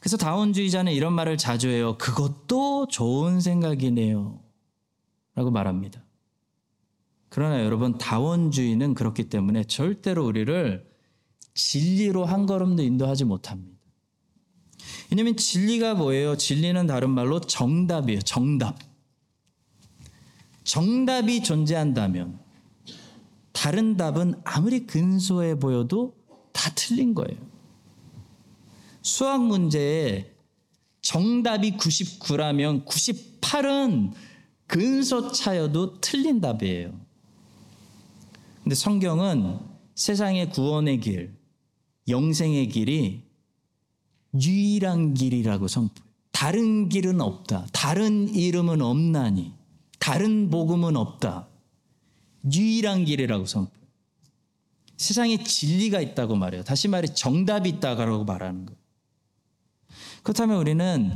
그래서 0.00 0.16
다원주의자는 0.16 0.92
이런 0.92 1.12
말을 1.12 1.36
자주 1.36 1.68
해요. 1.68 1.98
그것도 1.98 2.88
좋은 2.88 3.40
생각이네요. 3.40 4.40
라고 5.34 5.50
말합니다. 5.50 6.04
그러나 7.28 7.62
여러분, 7.62 7.98
다원주의는 7.98 8.94
그렇기 8.94 9.28
때문에 9.28 9.64
절대로 9.64 10.24
우리를 10.24 10.88
진리로 11.54 12.24
한 12.24 12.46
걸음도 12.46 12.82
인도하지 12.82 13.24
못합니다. 13.24 13.78
왜냐하면 15.10 15.36
진리가 15.36 15.94
뭐예요? 15.94 16.36
진리는 16.36 16.86
다른 16.86 17.10
말로 17.10 17.40
정답이에요. 17.40 18.20
정답. 18.22 18.78
정답이 20.68 21.42
존재한다면 21.42 22.38
다른 23.52 23.96
답은 23.96 24.34
아무리 24.44 24.86
근소해 24.86 25.58
보여도 25.58 26.14
다 26.52 26.70
틀린 26.74 27.14
거예요. 27.14 27.38
수학 29.00 29.42
문제에 29.42 30.30
정답이 31.00 31.78
99라면 31.78 32.84
98은 32.84 34.12
근소 34.66 35.32
차여도 35.32 36.02
틀린 36.02 36.42
답이에요. 36.42 36.92
근데 38.62 38.74
성경은 38.74 39.60
세상의 39.94 40.50
구원의 40.50 41.00
길, 41.00 41.34
영생의 42.08 42.68
길이 42.68 43.24
유일한 44.38 45.14
길이라고 45.14 45.66
선포해요. 45.66 46.06
다른 46.30 46.90
길은 46.90 47.22
없다. 47.22 47.68
다른 47.72 48.28
이름은 48.28 48.82
없나니. 48.82 49.57
다른 50.08 50.48
복음은 50.48 50.96
없다. 50.96 51.48
유일한 52.54 53.04
길이라고 53.04 53.44
선포해요. 53.44 53.86
세상에 54.96 55.44
진리가 55.44 56.00
있다고 56.00 56.34
말해요. 56.34 56.64
다시 56.64 56.88
말해 56.88 57.12
정답이 57.12 57.68
있다고 57.68 58.24
말하는 58.24 58.64
거예요. 58.64 58.80
그렇다면 60.22 60.56
우리는 60.56 61.12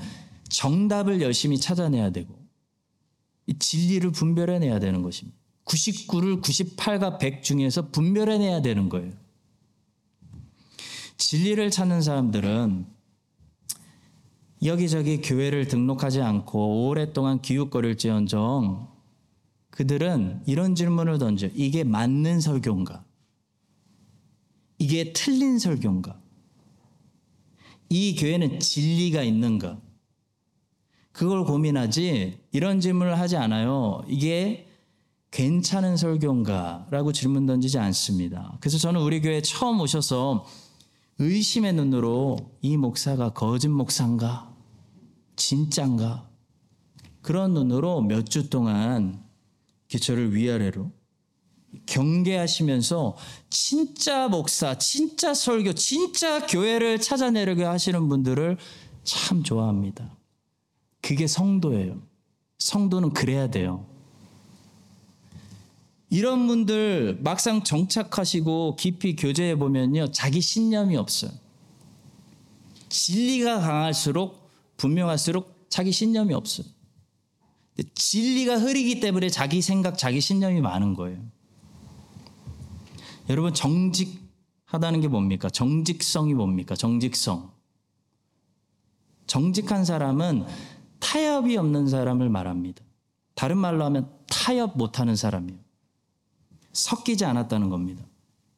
정답을 0.50 1.22
열심히 1.22 1.58
찾아내야 1.58 2.10
되고 2.10 2.38
진리를 3.58 4.10
분별해내야 4.10 4.78
되는 4.78 5.00
것입니다. 5.00 5.38
99를 5.64 6.42
98과 6.42 7.18
100 7.18 7.42
중에서 7.42 7.88
분별해내야 7.88 8.60
되는 8.60 8.90
거예요. 8.90 9.14
진리를 11.16 11.70
찾는 11.70 12.02
사람들은 12.02 12.91
여기저기 14.64 15.20
교회를 15.20 15.66
등록하지 15.66 16.22
않고 16.22 16.88
오랫동안 16.88 17.40
기웃거릴지언정 17.42 18.88
그들은 19.70 20.42
이런 20.46 20.74
질문을 20.74 21.18
던져. 21.18 21.48
이게 21.54 21.82
맞는 21.82 22.40
설교인가? 22.40 23.04
이게 24.78 25.12
틀린 25.12 25.58
설교인가? 25.58 26.20
이 27.88 28.14
교회는 28.14 28.60
진리가 28.60 29.22
있는가? 29.22 29.80
그걸 31.10 31.44
고민하지 31.44 32.38
이런 32.52 32.80
질문을 32.80 33.18
하지 33.18 33.36
않아요. 33.36 34.04
이게 34.08 34.68
괜찮은 35.30 35.96
설교인가 35.96 36.88
라고 36.90 37.12
질문 37.12 37.46
던지지 37.46 37.78
않습니다. 37.78 38.56
그래서 38.60 38.78
저는 38.78 39.00
우리 39.00 39.20
교회 39.20 39.40
처음 39.40 39.80
오셔서 39.80 40.44
의심의 41.18 41.72
눈으로 41.72 42.36
이 42.60 42.76
목사가 42.76 43.30
거짓 43.30 43.68
목사인가? 43.68 44.51
진짠가? 45.36 46.28
그런 47.22 47.54
눈으로 47.54 48.02
몇 48.02 48.24
주 48.28 48.50
동안 48.50 49.22
기초를 49.88 50.34
위아래로 50.34 50.90
경계하시면서 51.86 53.16
진짜 53.48 54.28
목사, 54.28 54.76
진짜 54.78 55.32
설교, 55.34 55.74
진짜 55.74 56.46
교회를 56.46 57.00
찾아내려고 57.00 57.64
하시는 57.66 58.08
분들을 58.08 58.58
참 59.04 59.42
좋아합니다. 59.42 60.14
그게 61.00 61.26
성도예요. 61.26 62.00
성도는 62.58 63.12
그래야 63.12 63.48
돼요. 63.50 63.86
이런 66.10 66.46
분들 66.46 67.20
막상 67.22 67.64
정착하시고 67.64 68.76
깊이 68.76 69.16
교제해 69.16 69.56
보면요. 69.56 70.10
자기 70.12 70.40
신념이 70.42 70.96
없어요. 70.96 71.30
진리가 72.90 73.60
강할수록 73.60 74.41
분명할수록 74.82 75.66
자기 75.68 75.92
신념이 75.92 76.34
없어요. 76.34 76.66
진리가 77.94 78.58
흐리기 78.58 78.98
때문에 78.98 79.28
자기 79.28 79.62
생각, 79.62 79.96
자기 79.96 80.20
신념이 80.20 80.60
많은 80.60 80.94
거예요. 80.94 81.24
여러분 83.30 83.54
정직하다는 83.54 85.00
게 85.00 85.08
뭡니까? 85.08 85.48
정직성이 85.48 86.34
뭡니까? 86.34 86.74
정직성. 86.74 87.52
정직한 89.28 89.84
사람은 89.84 90.46
타협이 90.98 91.56
없는 91.56 91.86
사람을 91.86 92.28
말합니다. 92.28 92.82
다른 93.34 93.58
말로 93.58 93.84
하면 93.84 94.12
타협 94.26 94.76
못하는 94.76 95.14
사람이에요. 95.14 95.60
섞이지 96.72 97.24
않았다는 97.24 97.70
겁니다. 97.70 98.04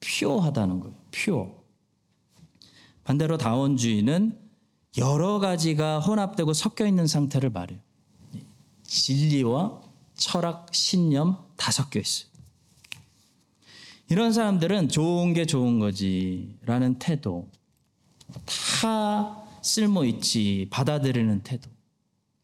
퓨어하다는 0.01 0.81
거예요. 0.81 0.97
퓨어. 1.13 1.65
반대로 3.05 3.37
다원주의는 3.37 4.44
여러 4.99 5.39
가지가 5.39 6.01
혼합되고 6.01 6.53
섞여 6.53 6.87
있는 6.87 7.07
상태를 7.07 7.51
말해요. 7.51 7.79
진리와 8.85 9.81
철학, 10.15 10.73
신념 10.73 11.39
다 11.57 11.73
섞여 11.73 11.99
있어요. 11.99 12.29
이런 14.09 14.33
사람들은 14.33 14.91
좋은 14.91 15.33
게 15.33 15.47
좋은 15.47 15.79
거지라는 15.81 16.99
태도, 16.99 17.49
다 18.81 19.43
쓸모 19.63 20.05
있지 20.05 20.69
받아들이는 20.71 21.43
태도, 21.43 21.71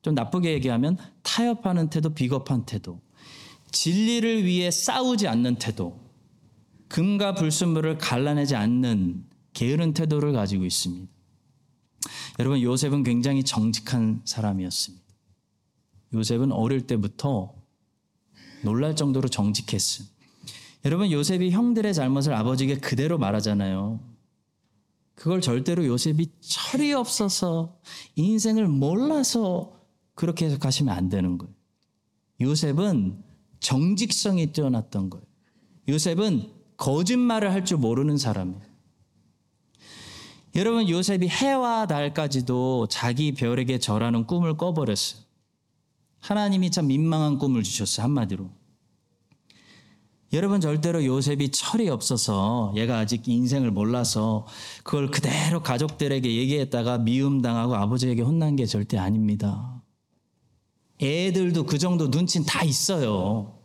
좀 0.03 0.15
나쁘게 0.15 0.53
얘기하면 0.55 0.97
타협하는 1.23 1.91
태도, 1.91 2.15
비겁한 2.15 2.65
태도, 2.65 3.01
진리를 3.71 4.45
위해 4.45 4.71
싸우지 4.71 5.29
않는 5.29 5.57
태도, 5.57 6.01
금과 6.89 7.35
불순물을 7.35 7.99
갈라내지 7.99 8.57
않는 8.57 9.25
게으른 9.53 9.95
태도를 9.95 10.33
가지고 10.33 10.65
있습니다. 10.65 11.20
여러분 12.41 12.63
요셉은 12.63 13.03
굉장히 13.03 13.45
정직한 13.45 14.23
사람이었습니다. 14.25 15.05
요셉은 16.15 16.53
어릴 16.53 16.87
때부터 16.87 17.55
놀랄 18.65 18.97
정도로 18.97 19.29
정직했어요. 19.29 20.09
여러분 20.87 21.13
요셉이 21.13 21.51
형들의 21.51 21.93
잘못을 21.93 22.33
아버지에게 22.33 22.77
그대로 22.79 23.19
말하잖아요. 23.19 24.01
그걸 25.15 25.43
절대로 25.43 25.85
요셉이 25.85 26.29
철이 26.41 26.95
없어서 26.95 27.79
인생을 28.17 28.69
몰라서 28.69 29.79
그렇게 30.15 30.47
해석하시면 30.47 30.95
안 30.95 31.11
되는 31.11 31.37
거예요. 31.37 31.55
요셉은 32.41 33.23
정직성이 33.61 34.51
뛰어났던 34.53 35.11
거예요. 35.11 35.27
요셉은 35.89 36.51
거짓말을 36.79 37.53
할 37.53 37.67
줄 37.67 37.77
모르는 37.77 38.17
사람이에요. 38.17 38.70
여러분 40.57 40.89
요셉이 40.89 41.29
해와 41.29 41.87
달까지도 41.87 42.89
자기 42.89 43.33
별에게 43.33 43.79
절하는 43.79 44.27
꿈을 44.27 44.57
꿔버렸어요. 44.57 45.23
하나님이 46.19 46.71
참 46.71 46.89
민망한 46.89 47.39
꿈을 47.39 47.63
주셨어요. 47.63 48.05
한마디로. 48.05 48.51
여러분 50.33 50.61
절대로 50.61 51.05
요셉이 51.05 51.51
철이 51.51 51.89
없어서 51.89 52.73
얘가 52.77 52.99
아직 52.99 53.27
인생을 53.27 53.71
몰라서 53.71 54.47
그걸 54.85 55.11
그대로 55.11 55.63
가족들에게 55.63 56.37
얘기했다가 56.37 56.99
미움당하고 56.99 57.75
아버지에게 57.75 58.23
혼난 58.23 58.55
게 58.55 58.67
절대 58.67 58.97
아닙니다. 58.97 59.83
애들도 61.03 61.65
그 61.65 61.79
정도 61.79 62.09
눈치는 62.09 62.47
다 62.47 62.63
있어요. 62.65 63.59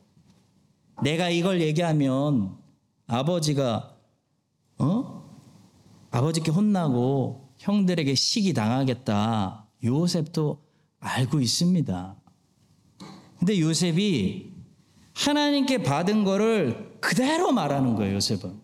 내가 1.04 1.30
이걸 1.30 1.62
얘기하면 1.62 2.58
아버지가 3.06 3.95
어? 4.80 5.24
아버지께 6.15 6.49
혼나고 6.49 7.54
형들에게 7.58 8.15
시기 8.15 8.54
당하겠다. 8.54 9.67
요셉도 9.84 10.63
알고 10.99 11.41
있습니다. 11.41 12.15
근데 13.38 13.60
요셉이 13.60 14.54
하나님께 15.13 15.84
받은 15.84 16.23
거를 16.23 16.97
그대로 17.01 17.51
말하는 17.51 17.95
거예요, 17.95 18.15
요셉은. 18.15 18.62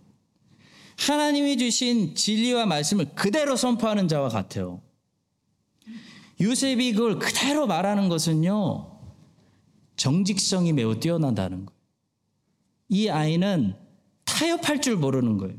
하나님이 0.98 1.58
주신 1.58 2.16
진리와 2.16 2.68
말씀을 2.68 3.14
그대로 3.16 3.58
선포하는 3.58 4.08
자와 4.08 4.30
같아요. 4.30 4.82
요셉이 6.40 6.94
그걸 6.94 7.20
그대로 7.20 7.68
말하는 7.68 8.08
것은요, 8.08 8.98
정직성이 9.98 10.72
매우 10.72 11.02
뛰어난다는 11.02 11.66
거예요. 11.66 11.82
이 12.88 13.10
아이는 13.10 13.76
타협할 14.24 14.80
줄 14.82 14.96
모르는 14.96 15.38
거예요. 15.38 15.58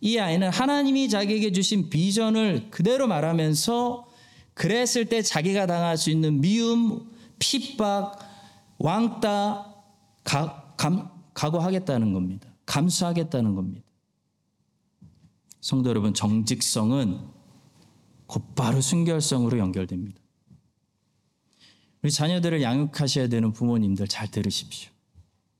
이 0.00 0.18
아이는 0.18 0.50
하나님이 0.50 1.08
자기에게 1.08 1.52
주신 1.52 1.90
비전을 1.90 2.70
그대로 2.70 3.06
말하면서 3.06 4.06
그랬을 4.54 5.06
때 5.06 5.22
자기가 5.22 5.66
당할 5.66 5.96
수 5.96 6.10
있는 6.10 6.40
미움, 6.40 7.10
핍박, 7.38 8.18
왕따, 8.78 9.74
가, 10.24 10.74
감, 10.76 11.10
각오하겠다는 11.34 12.12
겁니다. 12.12 12.48
감수하겠다는 12.66 13.54
겁니다. 13.54 13.86
성도 15.60 15.90
여러분, 15.90 16.14
정직성은 16.14 17.20
곧바로 18.26 18.80
순결성으로 18.80 19.58
연결됩니다. 19.58 20.20
우리 22.02 22.10
자녀들을 22.10 22.62
양육하셔야 22.62 23.28
되는 23.28 23.52
부모님들 23.52 24.08
잘 24.08 24.30
들으십시오. 24.30 24.90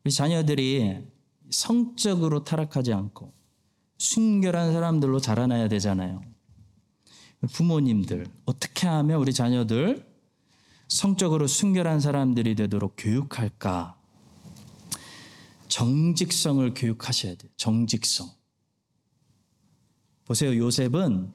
우리 0.04 0.12
자녀들이 0.12 0.98
성적으로 1.50 2.44
타락하지 2.44 2.92
않고 2.92 3.35
순결한 3.98 4.72
사람들로 4.72 5.20
자라나야 5.20 5.68
되잖아요. 5.68 6.22
부모님들, 7.52 8.26
어떻게 8.44 8.86
하면 8.86 9.20
우리 9.20 9.32
자녀들 9.32 10.06
성적으로 10.88 11.46
순결한 11.46 12.00
사람들이 12.00 12.54
되도록 12.54 12.94
교육할까? 12.96 13.96
정직성을 15.68 16.72
교육하셔야 16.74 17.34
돼요. 17.34 17.50
정직성. 17.56 18.30
보세요. 20.24 20.56
요셉은 20.56 21.32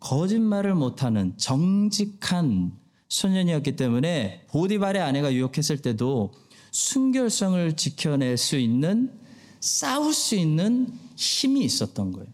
거짓말을 0.00 0.74
못하는 0.74 1.36
정직한 1.38 2.76
소년이었기 3.08 3.76
때문에 3.76 4.46
보디발의 4.48 5.00
아내가 5.00 5.32
유혹했을 5.32 5.78
때도 5.78 6.32
순결성을 6.72 7.76
지켜낼 7.76 8.36
수 8.36 8.56
있는 8.56 9.12
싸울 9.60 10.12
수 10.12 10.34
있는 10.34 10.92
힘이 11.22 11.64
있었던 11.64 12.12
거예요. 12.12 12.28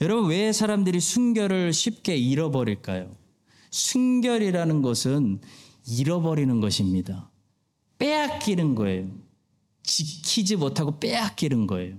여러분 0.00 0.30
왜 0.30 0.52
사람들이 0.52 0.98
순결을 1.00 1.72
쉽게 1.72 2.16
잃어버릴까요? 2.16 3.16
순결이라는 3.70 4.82
것은 4.82 5.40
잃어버리는 5.86 6.60
것입니다. 6.60 7.30
빼앗기는 7.98 8.74
거예요. 8.74 9.10
지키지 9.82 10.56
못하고 10.56 10.98
빼앗기는 10.98 11.66
거예요. 11.66 11.96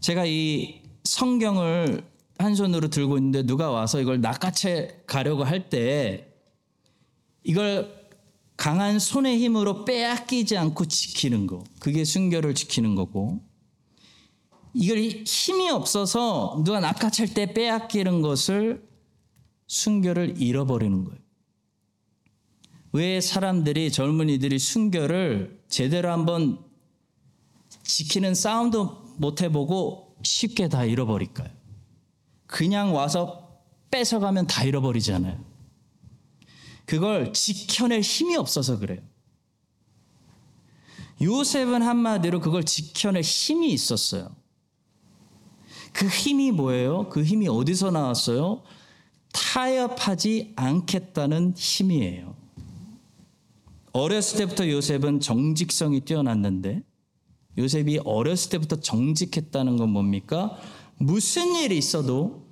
제가 0.00 0.24
이 0.26 0.82
성경을 1.04 2.04
한 2.38 2.54
손으로 2.54 2.88
들고 2.88 3.16
있는데 3.18 3.44
누가 3.44 3.70
와서 3.70 4.00
이걸 4.00 4.20
낚아채 4.20 5.02
가려고 5.06 5.44
할 5.44 5.70
때 5.70 6.32
이걸 7.44 7.94
강한 8.56 8.98
손의 8.98 9.38
힘으로 9.38 9.84
빼앗기지 9.84 10.56
않고 10.56 10.86
지키는 10.86 11.46
거. 11.46 11.62
그게 11.78 12.04
순결을 12.04 12.54
지키는 12.54 12.94
거고. 12.96 13.40
이걸 14.78 14.98
힘이 14.98 15.70
없어서 15.70 16.60
누가 16.62 16.80
낚아챌 16.80 17.32
때 17.32 17.54
빼앗기는 17.54 18.20
것을 18.20 18.86
순결을 19.68 20.40
잃어버리는 20.40 21.04
거예요. 21.04 21.18
왜 22.92 23.22
사람들이 23.22 23.90
젊은이들이 23.90 24.58
순결을 24.58 25.62
제대로 25.68 26.12
한번 26.12 26.62
지키는 27.84 28.34
싸움도 28.34 29.14
못 29.16 29.40
해보고 29.40 30.18
쉽게 30.22 30.68
다 30.68 30.84
잃어버릴까요? 30.84 31.48
그냥 32.46 32.94
와서 32.94 33.62
뺏어가면 33.90 34.46
다 34.46 34.62
잃어버리잖아요. 34.62 35.42
그걸 36.84 37.32
지켜낼 37.32 38.02
힘이 38.02 38.36
없어서 38.36 38.78
그래요. 38.78 39.00
요셉은 41.22 41.80
한마디로 41.80 42.40
그걸 42.40 42.64
지켜낼 42.64 43.22
힘이 43.22 43.72
있었어요. 43.72 44.35
그 45.96 46.06
힘이 46.08 46.50
뭐예요? 46.52 47.08
그 47.08 47.24
힘이 47.24 47.48
어디서 47.48 47.90
나왔어요? 47.90 48.62
타협하지 49.32 50.52
않겠다는 50.54 51.54
힘이에요. 51.56 52.36
어렸을 53.92 54.36
때부터 54.40 54.68
요셉은 54.68 55.20
정직성이 55.20 56.00
뛰어났는데 56.00 56.82
요셉이 57.56 58.00
어렸을 58.04 58.50
때부터 58.50 58.76
정직했다는 58.80 59.78
건 59.78 59.88
뭡니까? 59.88 60.58
무슨 60.98 61.54
일이 61.54 61.78
있어도 61.78 62.46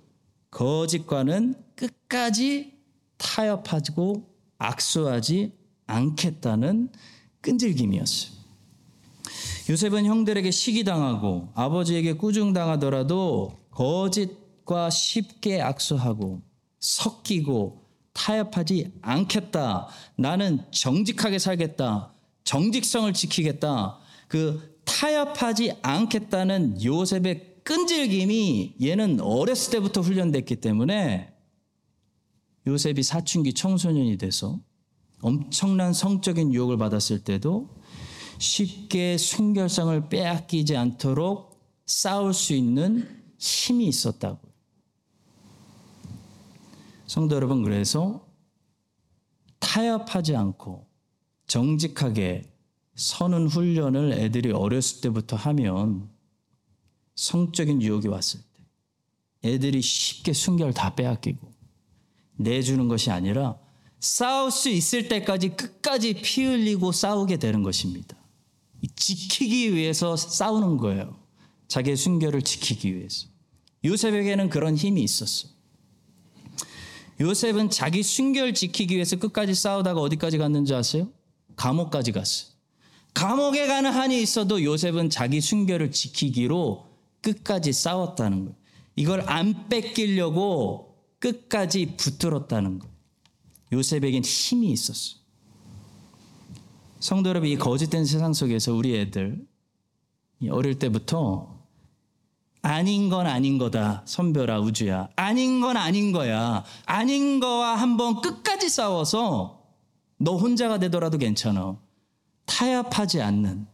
거짓과는 0.50 1.54
끝까지 1.76 2.72
타협하고 3.18 4.26
악수하지 4.56 5.52
않겠다는 5.86 6.88
끈질김이었어요. 7.42 8.43
요셉은 9.68 10.04
형들에게 10.04 10.50
시기당하고 10.50 11.48
아버지에게 11.54 12.14
꾸중당하더라도 12.14 13.56
거짓과 13.70 14.90
쉽게 14.90 15.62
악수하고 15.62 16.42
섞이고 16.80 17.82
타협하지 18.12 18.92
않겠다. 19.00 19.88
나는 20.16 20.60
정직하게 20.70 21.38
살겠다. 21.38 22.12
정직성을 22.44 23.12
지키겠다. 23.14 23.98
그 24.28 24.78
타협하지 24.84 25.72
않겠다는 25.82 26.84
요셉의 26.84 27.54
끈질김이 27.64 28.76
얘는 28.82 29.20
어렸을 29.20 29.72
때부터 29.72 30.02
훈련됐기 30.02 30.56
때문에 30.56 31.32
요셉이 32.66 33.02
사춘기 33.02 33.54
청소년이 33.54 34.18
돼서 34.18 34.60
엄청난 35.22 35.94
성적인 35.94 36.52
유혹을 36.52 36.76
받았을 36.76 37.24
때도 37.24 37.70
쉽게 38.38 39.16
순결성을 39.16 40.08
빼앗기지 40.08 40.76
않도록 40.76 41.60
싸울 41.86 42.32
수 42.34 42.54
있는 42.54 43.22
힘이 43.38 43.86
있었다고. 43.88 44.40
성도 47.06 47.36
여러분, 47.36 47.62
그래서 47.62 48.26
타협하지 49.58 50.36
않고 50.36 50.86
정직하게 51.46 52.50
서는 52.94 53.48
훈련을 53.48 54.12
애들이 54.12 54.50
어렸을 54.52 55.00
때부터 55.00 55.36
하면 55.36 56.08
성적인 57.16 57.82
유혹이 57.82 58.08
왔을 58.08 58.40
때 58.40 59.48
애들이 59.48 59.82
쉽게 59.82 60.32
순결 60.32 60.72
다 60.72 60.94
빼앗기고 60.94 61.52
내주는 62.36 62.88
것이 62.88 63.10
아니라 63.10 63.58
싸울 64.00 64.50
수 64.50 64.68
있을 64.68 65.08
때까지 65.08 65.50
끝까지 65.50 66.14
피 66.14 66.44
흘리고 66.44 66.92
싸우게 66.92 67.38
되는 67.38 67.62
것입니다. 67.62 68.16
지키기 68.94 69.74
위해서 69.74 70.16
싸우는 70.16 70.76
거예요. 70.78 71.16
자기의 71.68 71.96
순결을 71.96 72.42
지키기 72.42 72.94
위해서. 72.96 73.26
요셉에게는 73.84 74.48
그런 74.48 74.76
힘이 74.76 75.02
있었어. 75.02 75.48
요셉은 77.20 77.70
자기 77.70 78.02
순결 78.02 78.54
지키기 78.54 78.94
위해서 78.94 79.16
끝까지 79.16 79.54
싸우다가 79.54 80.00
어디까지 80.00 80.38
갔는지 80.38 80.74
아세요? 80.74 81.08
감옥까지 81.56 82.12
갔어요. 82.12 82.52
감옥에 83.12 83.66
가는 83.68 83.92
한이 83.92 84.20
있어도 84.20 84.62
요셉은 84.62 85.10
자기 85.10 85.40
순결을 85.40 85.92
지키기로 85.92 86.84
끝까지 87.20 87.72
싸웠다는 87.72 88.44
거예요. 88.46 88.56
이걸 88.96 89.22
안 89.28 89.68
뺏기려고 89.68 90.96
끝까지 91.20 91.94
붙들었다는 91.96 92.80
거예요. 92.80 92.94
요셉에겐 93.72 94.24
힘이 94.24 94.72
있었어. 94.72 95.16
성도 97.04 97.28
여러분, 97.28 97.50
이 97.50 97.56
거짓된 97.58 98.06
세상 98.06 98.32
속에서 98.32 98.72
우리 98.72 98.98
애들 98.98 99.38
어릴 100.50 100.78
때부터 100.78 101.54
아닌 102.62 103.10
건 103.10 103.26
아닌 103.26 103.58
거다. 103.58 104.04
선별아, 104.06 104.60
우주야. 104.60 105.10
아닌 105.14 105.60
건 105.60 105.76
아닌 105.76 106.12
거야. 106.12 106.64
아닌 106.86 107.40
거와 107.40 107.74
한번 107.74 108.22
끝까지 108.22 108.70
싸워서 108.70 109.66
너 110.16 110.38
혼자가 110.38 110.78
되더라도 110.78 111.18
괜찮아. 111.18 111.76
타협하지 112.46 113.20
않는 113.20 113.66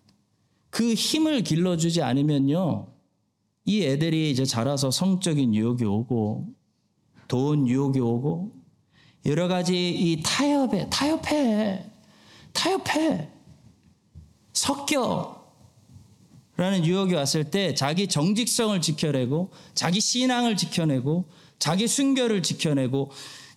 그 0.71 0.93
힘을 0.93 1.45
길러주지 1.45 2.03
않으면요. 2.03 2.89
이 3.65 3.85
애들이 3.85 4.33
이제 4.33 4.45
자라서 4.45 4.91
성적인 4.91 5.55
유혹이 5.55 5.85
오고 5.85 6.49
돈 7.29 7.69
유혹이 7.69 8.01
오고 8.01 8.51
여러 9.27 9.47
가지 9.47 9.89
이 9.89 10.21
타협에 10.21 10.91
타협해 10.91 11.90
타협해 12.53 13.29
섞여 14.53 15.41
라는 16.57 16.85
유혹이 16.85 17.15
왔을 17.15 17.45
때 17.45 17.75
자기 17.75 18.07
정직성을 18.07 18.79
지켜내고 18.83 19.51
자기 19.75 20.01
신앙을 20.01 20.57
지켜내고 20.59 21.25
자기 21.59 21.89
순결을 21.89 22.43
지켜내고 22.43 23.11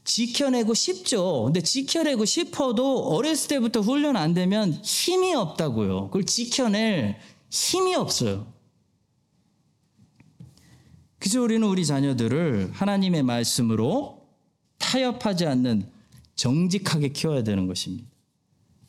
지켜내고 0.05 0.73
싶죠. 0.73 1.43
근데 1.45 1.61
지켜내고 1.61 2.25
싶어도 2.25 3.09
어렸을 3.09 3.49
때부터 3.49 3.81
훈련 3.81 4.15
안 4.15 4.33
되면 4.33 4.73
힘이 4.83 5.33
없다고요. 5.33 6.07
그걸 6.07 6.25
지켜낼 6.25 7.17
힘이 7.49 7.95
없어요. 7.95 8.51
그래서 11.19 11.41
우리는 11.41 11.65
우리 11.65 11.85
자녀들을 11.85 12.71
하나님의 12.73 13.23
말씀으로 13.23 14.27
타협하지 14.77 15.45
않는 15.45 15.89
정직하게 16.35 17.09
키워야 17.09 17.43
되는 17.43 17.67
것입니다. 17.67 18.12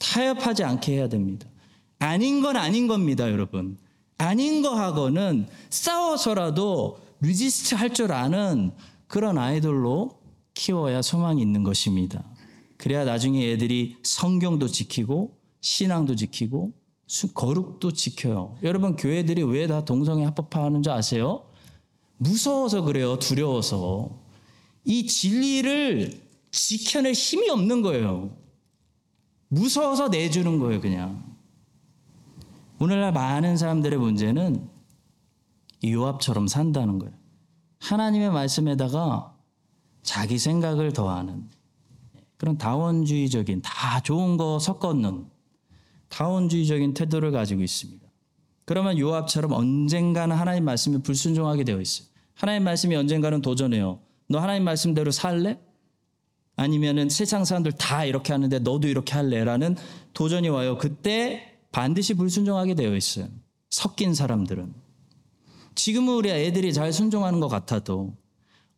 타협하지 0.04 0.64
않게 0.64 0.92
해야 0.92 1.08
됩니다. 1.08 1.48
아닌 1.98 2.42
건 2.42 2.56
아닌 2.56 2.86
겁니다, 2.86 3.30
여러분. 3.30 3.78
아닌 4.18 4.62
거하고는 4.62 5.46
싸워서라도 5.70 6.98
resist 7.20 7.74
할 7.74 7.90
줄 7.92 8.12
아는 8.12 8.72
그런 9.06 9.38
아이들로 9.38 10.10
키워야 10.54 11.02
소망이 11.02 11.40
있는 11.40 11.62
것입니다. 11.62 12.22
그래야 12.76 13.04
나중에 13.04 13.50
애들이 13.52 13.96
성경도 14.02 14.68
지키고 14.68 15.38
신앙도 15.60 16.16
지키고 16.16 16.72
거룩도 17.34 17.92
지켜요. 17.92 18.56
여러분 18.62 18.96
교회들이 18.96 19.42
왜 19.42 19.66
다 19.66 19.84
동성애 19.84 20.24
합법화하는 20.24 20.82
줄 20.82 20.92
아세요? 20.92 21.44
무서워서 22.18 22.82
그래요. 22.82 23.18
두려워서. 23.18 24.10
이 24.84 25.06
진리를 25.06 26.20
지켜낼 26.50 27.12
힘이 27.14 27.48
없는 27.50 27.82
거예요. 27.82 28.36
무서워서 29.54 30.08
내주는 30.08 30.58
거예요, 30.58 30.80
그냥. 30.80 31.22
오늘날 32.78 33.12
많은 33.12 33.56
사람들의 33.56 33.98
문제는 33.98 34.68
요압처럼 35.84 36.48
산다는 36.48 36.98
거예요. 36.98 37.14
하나님의 37.80 38.30
말씀에다가 38.30 39.36
자기 40.02 40.38
생각을 40.38 40.92
더하는 40.92 41.48
그런 42.36 42.58
다원주의적인 42.58 43.62
다 43.62 44.00
좋은 44.00 44.36
거 44.36 44.58
섞어놓는 44.58 45.26
다원주의적인 46.08 46.94
태도를 46.94 47.30
가지고 47.30 47.62
있습니다. 47.62 48.06
그러면 48.64 48.98
요압처럼 48.98 49.52
언젠가는 49.52 50.34
하나님 50.34 50.64
말씀에 50.64 50.98
불순종하게 50.98 51.64
되어 51.64 51.80
있어요. 51.80 52.08
하나님 52.34 52.64
말씀이 52.64 52.96
언젠가는 52.96 53.40
도전해요. 53.40 54.00
너 54.28 54.38
하나님 54.40 54.64
말씀대로 54.64 55.10
살래? 55.10 55.60
아니면은 56.56 57.08
세상 57.08 57.44
사람들 57.44 57.72
다 57.72 58.04
이렇게 58.04 58.32
하는데 58.32 58.58
너도 58.60 58.88
이렇게 58.88 59.14
할래라는 59.14 59.76
도전이 60.12 60.48
와요. 60.48 60.78
그때 60.78 61.56
반드시 61.72 62.14
불순종하게 62.14 62.74
되어 62.74 62.94
있어요. 62.94 63.28
섞인 63.70 64.14
사람들은. 64.14 64.72
지금은 65.74 66.14
우리 66.14 66.30
애들이 66.30 66.72
잘 66.72 66.92
순종하는 66.92 67.40
것 67.40 67.48
같아도 67.48 68.14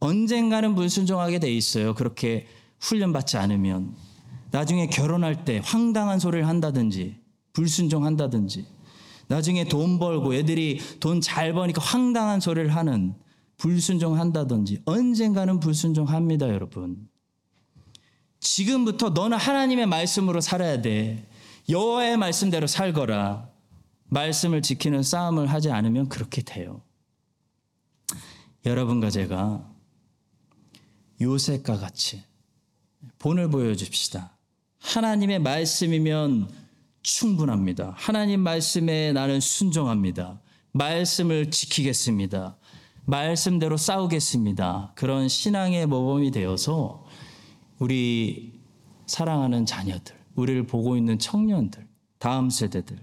언젠가는 0.00 0.74
불순종하게 0.74 1.38
돼 1.38 1.52
있어요. 1.52 1.94
그렇게 1.94 2.46
훈련받지 2.80 3.36
않으면. 3.36 3.94
나중에 4.50 4.86
결혼할 4.86 5.44
때 5.44 5.60
황당한 5.62 6.18
소리를 6.18 6.46
한다든지 6.48 7.16
불순종한다든지 7.52 8.66
나중에 9.28 9.64
돈 9.64 9.98
벌고 9.98 10.34
애들이 10.34 10.78
돈 11.00 11.20
잘 11.20 11.52
버니까 11.52 11.82
황당한 11.82 12.40
소리를 12.40 12.74
하는 12.74 13.14
불순종한다든지 13.58 14.82
언젠가는 14.84 15.60
불순종합니다, 15.60 16.48
여러분. 16.48 17.08
지금부터 18.46 19.10
너는 19.10 19.36
하나님의 19.36 19.86
말씀으로 19.86 20.40
살아야 20.40 20.80
돼. 20.80 21.26
여호와의 21.68 22.16
말씀대로 22.16 22.68
살거라. 22.68 23.50
말씀을 24.04 24.62
지키는 24.62 25.02
싸움을 25.02 25.48
하지 25.48 25.72
않으면 25.72 26.08
그렇게 26.08 26.42
돼요. 26.42 26.80
여러분과 28.64 29.10
제가 29.10 29.68
요셉과 31.20 31.78
같이 31.78 32.22
본을 33.18 33.50
보여줍시다. 33.50 34.36
하나님의 34.78 35.40
말씀이면 35.40 36.48
충분합니다. 37.02 37.94
하나님 37.96 38.40
말씀에 38.40 39.12
나는 39.12 39.40
순종합니다. 39.40 40.40
말씀을 40.70 41.50
지키겠습니다. 41.50 42.56
말씀대로 43.06 43.76
싸우겠습니다. 43.76 44.92
그런 44.94 45.28
신앙의 45.28 45.86
모범이 45.86 46.30
되어서 46.30 47.05
우리 47.78 48.52
사랑하는 49.06 49.66
자녀들, 49.66 50.14
우리를 50.34 50.66
보고 50.66 50.96
있는 50.96 51.18
청년들, 51.18 51.86
다음 52.18 52.50
세대들, 52.50 52.98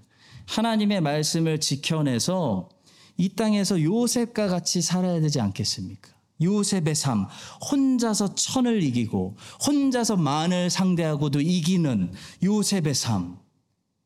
하나님의 0.47 1.01
말씀을 1.01 1.59
지켜내서 1.59 2.69
이 3.17 3.29
땅에서 3.29 3.81
요셉과 3.81 4.47
같이 4.47 4.81
살아야 4.81 5.19
되지 5.21 5.39
않겠습니까? 5.39 6.11
요셉의 6.41 6.95
삶, 6.95 7.27
혼자서 7.71 8.35
천을 8.35 8.83
이기고 8.83 9.37
혼자서 9.65 10.17
만을 10.17 10.69
상대하고도 10.69 11.41
이기는 11.41 12.11
요셉의 12.43 12.95
삶. 12.95 13.37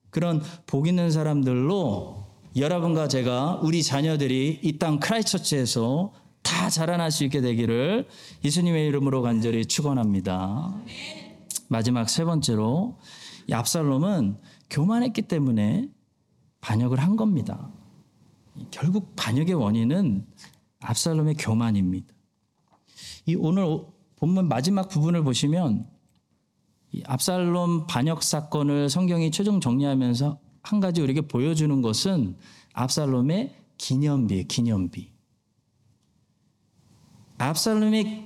그런 0.10 0.41
복 0.65 0.88
있는 0.88 1.10
사람들로 1.10 2.27
여러분과 2.56 3.08
제가 3.08 3.60
우리 3.63 3.82
자녀들이 3.82 4.60
이 4.63 4.77
땅 4.77 4.99
크라이처치에서 4.99 6.12
다 6.47 6.69
자라날 6.69 7.12
수 7.12 7.25
있게 7.25 7.41
되기를 7.41 8.07
예수님의 8.45 8.88
이름으로 8.88 9.21
간절히 9.21 9.65
축원합니다. 9.65 10.73
마지막 11.67 12.10
세 12.10 12.23
번째로 12.23 12.97
이 13.49 13.53
압살롬은 13.53 14.38
교만했기 14.69 15.23
때문에 15.23 15.89
반역을 16.62 16.99
한 16.99 17.17
겁니다. 17.17 17.69
결국 18.71 19.13
반역의 19.17 19.55
원인은 19.55 20.25
압살롬의 20.79 21.36
교만입니다. 21.36 22.15
이 23.25 23.36
오늘 23.36 23.81
본문 24.15 24.47
마지막 24.47 24.88
부분을 24.88 25.23
보시면 25.23 25.86
이 26.93 27.03
압살롬 27.05 27.88
반역 27.88 28.23
사건을 28.23 28.89
성경이 28.89 29.31
최종 29.31 29.60
정리하면서 29.60 30.39
한 30.63 30.79
가지 30.79 31.01
우리에게 31.01 31.27
보여주는 31.27 31.81
것은 31.81 32.38
압살롬의 32.71 33.53
기념비예요, 33.77 34.45
기념비. 34.47 35.16
압살롬의 37.38 38.26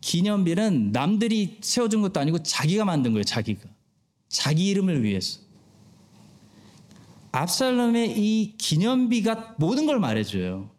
기념비는 0.00 0.92
남들이 0.92 1.58
세워준 1.60 2.02
것도 2.02 2.20
아니고 2.20 2.42
자기가 2.42 2.84
만든 2.84 3.12
거예요, 3.12 3.24
자기가. 3.24 3.68
자기 4.28 4.68
이름을 4.68 5.02
위해서. 5.02 5.40
압살롬의 7.32 8.14
이 8.16 8.54
기념비가 8.56 9.56
모든 9.58 9.86
걸 9.86 9.98
말해줘요. 9.98 10.70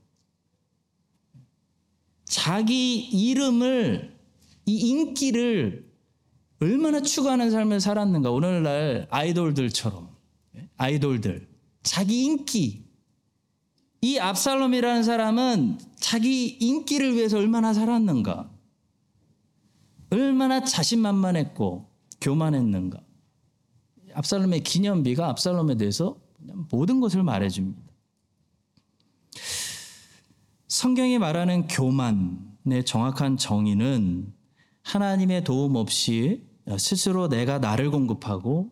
자기 2.26 2.98
이름을, 2.98 4.18
이 4.66 4.78
인기를 4.90 5.90
얼마나 6.62 7.02
추구하는 7.02 7.52
삶을 7.52 7.80
살았는가. 7.80 8.32
오늘날 8.32 9.08
아이돌들처럼. 9.10 10.10
아이돌들. 10.78 11.48
자기 11.84 12.26
인기. 12.26 12.84
이 14.02 14.18
압살롬이라는 14.18 15.04
사람은 15.04 15.80
자기 16.00 16.48
인기를 16.48 17.16
위해서 17.16 17.38
얼마나 17.38 17.74
살았는가. 17.74 18.50
얼마나 20.12 20.64
자신만만했고 20.64 21.90
교만했는가. 22.22 23.00
압살롬의 24.14 24.64
기념비가 24.64 25.30
압살롬에 25.30 25.76
대해서 25.76 26.20
모든 26.72 27.00
것을 27.00 27.24
말해줍니다. 27.24 27.82
성경이 30.68 31.20
말하는 31.20 31.68
교만의 31.68 32.86
정확한 32.86 33.38
정의는 33.38 34.34
하나님의 34.84 35.44
도움 35.44 35.76
없이 35.76 36.48
스스로 36.78 37.28
내가 37.28 37.60
나를 37.60 37.92
공급하고 37.92 38.72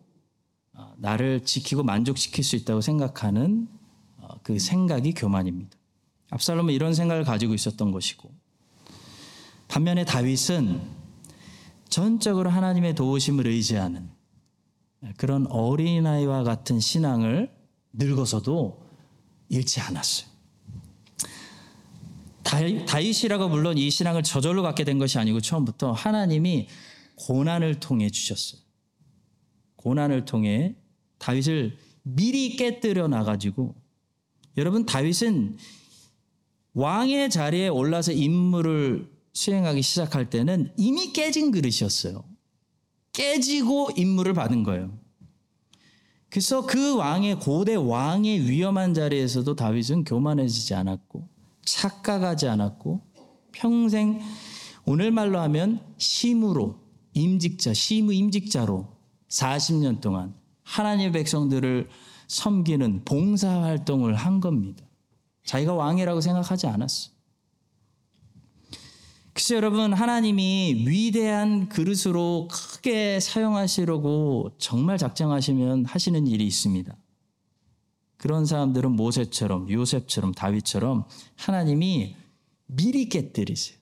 나를 0.96 1.44
지키고 1.44 1.82
만족시킬 1.82 2.42
수 2.42 2.56
있다고 2.56 2.80
생각하는 2.80 3.68
그 4.42 4.58
생각이 4.58 5.14
교만입니다. 5.14 5.77
압살롬은 6.30 6.74
이런 6.74 6.94
생각을 6.94 7.24
가지고 7.24 7.54
있었던 7.54 7.90
것이고 7.90 8.30
반면에 9.68 10.04
다윗은 10.04 10.80
전적으로 11.88 12.50
하나님의 12.50 12.94
도우심을 12.94 13.46
의지하는 13.46 14.10
그런 15.16 15.46
어린아이와 15.46 16.42
같은 16.42 16.80
신앙을 16.80 17.50
늙어서도 17.92 18.86
잃지 19.48 19.80
않았어요. 19.80 20.28
다윗이라고 22.86 23.48
물론 23.48 23.76
이 23.76 23.90
신앙을 23.90 24.22
저절로 24.22 24.62
갖게 24.62 24.84
된 24.84 24.98
것이 24.98 25.18
아니고 25.18 25.40
처음부터 25.40 25.92
하나님이 25.92 26.68
고난을 27.16 27.80
통해 27.80 28.10
주셨어요. 28.10 28.60
고난을 29.76 30.24
통해 30.24 30.74
다윗을 31.18 31.76
미리 32.02 32.56
깨뜨려 32.56 33.08
놔가지고 33.08 33.74
여러분 34.56 34.86
다윗은 34.86 35.58
왕의 36.74 37.30
자리에 37.30 37.68
올라서 37.68 38.12
임무를 38.12 39.10
수행하기 39.32 39.82
시작할 39.82 40.30
때는 40.30 40.72
이미 40.76 41.12
깨진 41.12 41.50
그릇이었어요. 41.50 42.24
깨지고 43.12 43.90
임무를 43.96 44.34
받은 44.34 44.62
거예요. 44.62 44.98
그래서 46.30 46.66
그 46.66 46.96
왕의 46.96 47.40
고대 47.40 47.74
왕의 47.74 48.48
위험한 48.48 48.94
자리에서도 48.94 49.56
다윗은 49.56 50.04
교만해지지 50.04 50.74
않았고 50.74 51.28
착각하지 51.64 52.48
않았고 52.48 53.00
평생 53.52 54.20
오늘 54.84 55.10
말로 55.10 55.38
하면 55.40 55.80
심으로 55.96 56.78
임직자 57.14 57.74
심의 57.74 58.16
임직자로 58.18 58.86
40년 59.28 60.00
동안 60.00 60.34
하나님의 60.62 61.12
백성들을 61.12 61.88
섬기는 62.26 63.04
봉사 63.04 63.62
활동을 63.62 64.14
한 64.14 64.40
겁니다. 64.40 64.87
자기가 65.48 65.72
왕이라고 65.72 66.20
생각하지 66.20 66.66
않았어. 66.66 67.10
그래서 69.32 69.54
여러분 69.54 69.94
하나님이 69.94 70.84
위대한 70.86 71.68
그릇으로 71.70 72.48
크게 72.50 73.18
사용하시려고 73.20 74.50
정말 74.58 74.98
작정하시면 74.98 75.86
하시는 75.86 76.26
일이 76.26 76.46
있습니다. 76.46 76.94
그런 78.18 78.44
사람들은 78.44 78.92
모세처럼 78.92 79.70
요셉처럼 79.70 80.32
다윗처럼 80.34 81.06
하나님이 81.36 82.14
미리 82.66 83.08
깨뜨리세요. 83.08 83.78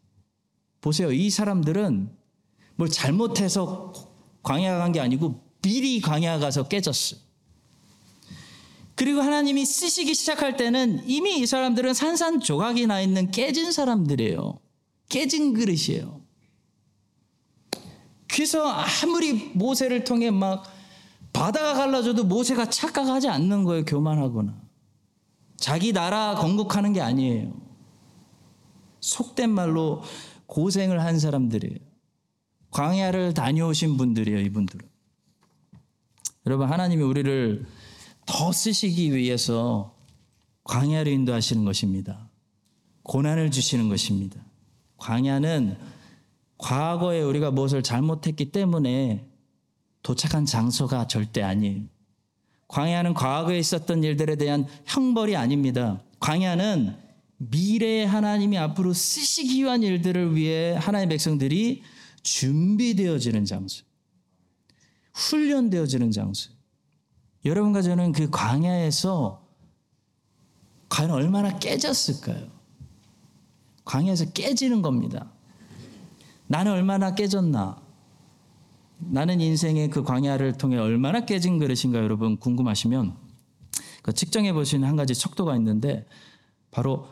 보세요. 0.81 1.11
이 1.11 1.31
사람들은 1.31 2.11
뭘 2.77 2.89
잘못해서 2.91 3.93
광야 4.45 4.79
간 4.79 4.93
게 4.93 5.01
아니고 5.01 5.43
미리 5.63 6.01
광야 6.01 6.39
가서 6.39 6.69
깨졌어요. 6.69 7.19
그리고 8.97 9.21
하나님이 9.21 9.65
쓰시기 9.65 10.15
시작할 10.15 10.57
때는 10.57 11.03
이미 11.07 11.39
이 11.39 11.47
사람들은 11.47 11.95
산산조각이 11.95 12.87
나 12.87 13.01
있는 13.01 13.31
깨진 13.31 13.71
사람들이에요. 13.71 14.59
깨진 15.09 15.53
그릇이에요. 15.53 16.23
그래서 18.27 18.67
아무리 18.67 19.35
모세를 19.55 20.05
통해 20.05 20.31
막 20.31 20.65
바다가 21.33 21.75
갈라져도 21.75 22.25
모세가 22.25 22.71
착각하지 22.71 23.29
않는 23.29 23.65
거예요. 23.65 23.85
교만하거나. 23.85 24.59
자기 25.59 25.93
나라 25.93 26.35
건국하는 26.35 26.95
게 26.95 27.03
아니에요. 27.03 27.55
속된 29.01 29.51
말로 29.51 30.03
고생을 30.47 31.03
한 31.03 31.19
사람들이에요. 31.19 31.79
광야를 32.71 33.35
다녀오신 33.35 33.97
분들이에요, 33.97 34.41
이분들은. 34.41 34.89
여러분, 36.47 36.69
하나님이 36.69 37.03
우리를 37.03 37.67
더 38.27 38.53
쓰시기 38.53 39.15
위해서 39.15 39.97
광야를 40.65 41.13
인도하시는 41.13 41.65
것입니다. 41.65 42.29
고난을 43.05 43.53
주시는 43.53 43.89
것입니다. 43.89 44.45
광야는 44.97 45.79
과거에 46.59 47.23
우리가 47.23 47.51
무엇을 47.51 47.83
잘못했기 47.83 48.51
때문에 48.51 49.29
도착한 50.03 50.45
장소가 50.45 51.07
절대 51.07 51.43
아니에요. 51.43 51.83
광야는 52.69 53.15
과거에 53.15 53.59
있었던 53.59 54.03
일들에 54.03 54.37
대한 54.37 54.67
형벌이 54.87 55.37
아닙니다. 55.37 56.03
광야는 56.19 56.97
미래에 57.39 58.05
하나님이 58.05 58.59
앞으로 58.59 58.93
쓰시기 58.93 59.63
위한 59.63 59.83
일들을 59.83 60.35
위해 60.35 60.75
하나님의 60.75 61.11
백성들이 61.11 61.83
준비되어지는 62.23 63.45
장소. 63.45 63.85
훈련되어지는 65.15 66.11
장소. 66.11 66.56
여러분과 67.47 67.81
저는 67.83 68.13
그 68.13 68.29
광야에서 68.29 69.47
과연 70.89 71.11
얼마나 71.11 71.59
깨졌을까요? 71.59 72.49
광야에서 73.85 74.33
깨지는 74.33 74.83
겁니다. 74.83 75.31
나는 76.49 76.73
얼마나 76.73 77.15
깨졌나? 77.15 77.81
나는 78.99 79.41
인생의 79.41 79.91
그 79.91 80.03
광야를 80.03 80.59
통해 80.59 80.79
얼마나 80.79 81.25
깨진 81.25 81.59
그릇인가 81.59 81.99
여러분 81.99 82.37
궁금하시면 82.37 83.17
그 84.03 84.13
측정해 84.13 84.53
보시는 84.53 84.89
한 84.89 84.97
가지 84.97 85.15
척도가 85.15 85.55
있는데 85.57 86.07
바로 86.71 87.09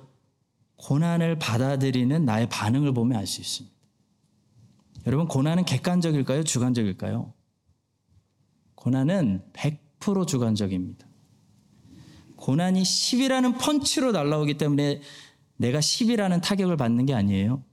고난을 0.76 1.38
받아들이는 1.38 2.24
나의 2.24 2.48
반응을 2.48 2.92
보면 2.92 3.18
알 3.18 3.26
수 3.26 3.40
있습니다. 3.40 3.74
여러분 5.06 5.28
고난은 5.28 5.64
객관적일까요? 5.64 6.44
주관적일까요? 6.44 7.32
고난은 8.74 9.42
100% 9.52 9.83
주관적입니다. 10.26 11.06
고난이 12.36 12.82
10이라는 12.82 13.58
펀치로 13.58 14.12
날라오기 14.12 14.58
때문에 14.58 15.00
내가 15.56 15.78
10이라는 15.78 16.42
타격을 16.42 16.76
받는 16.76 17.06
게 17.06 17.14
아니에요. 17.14 17.64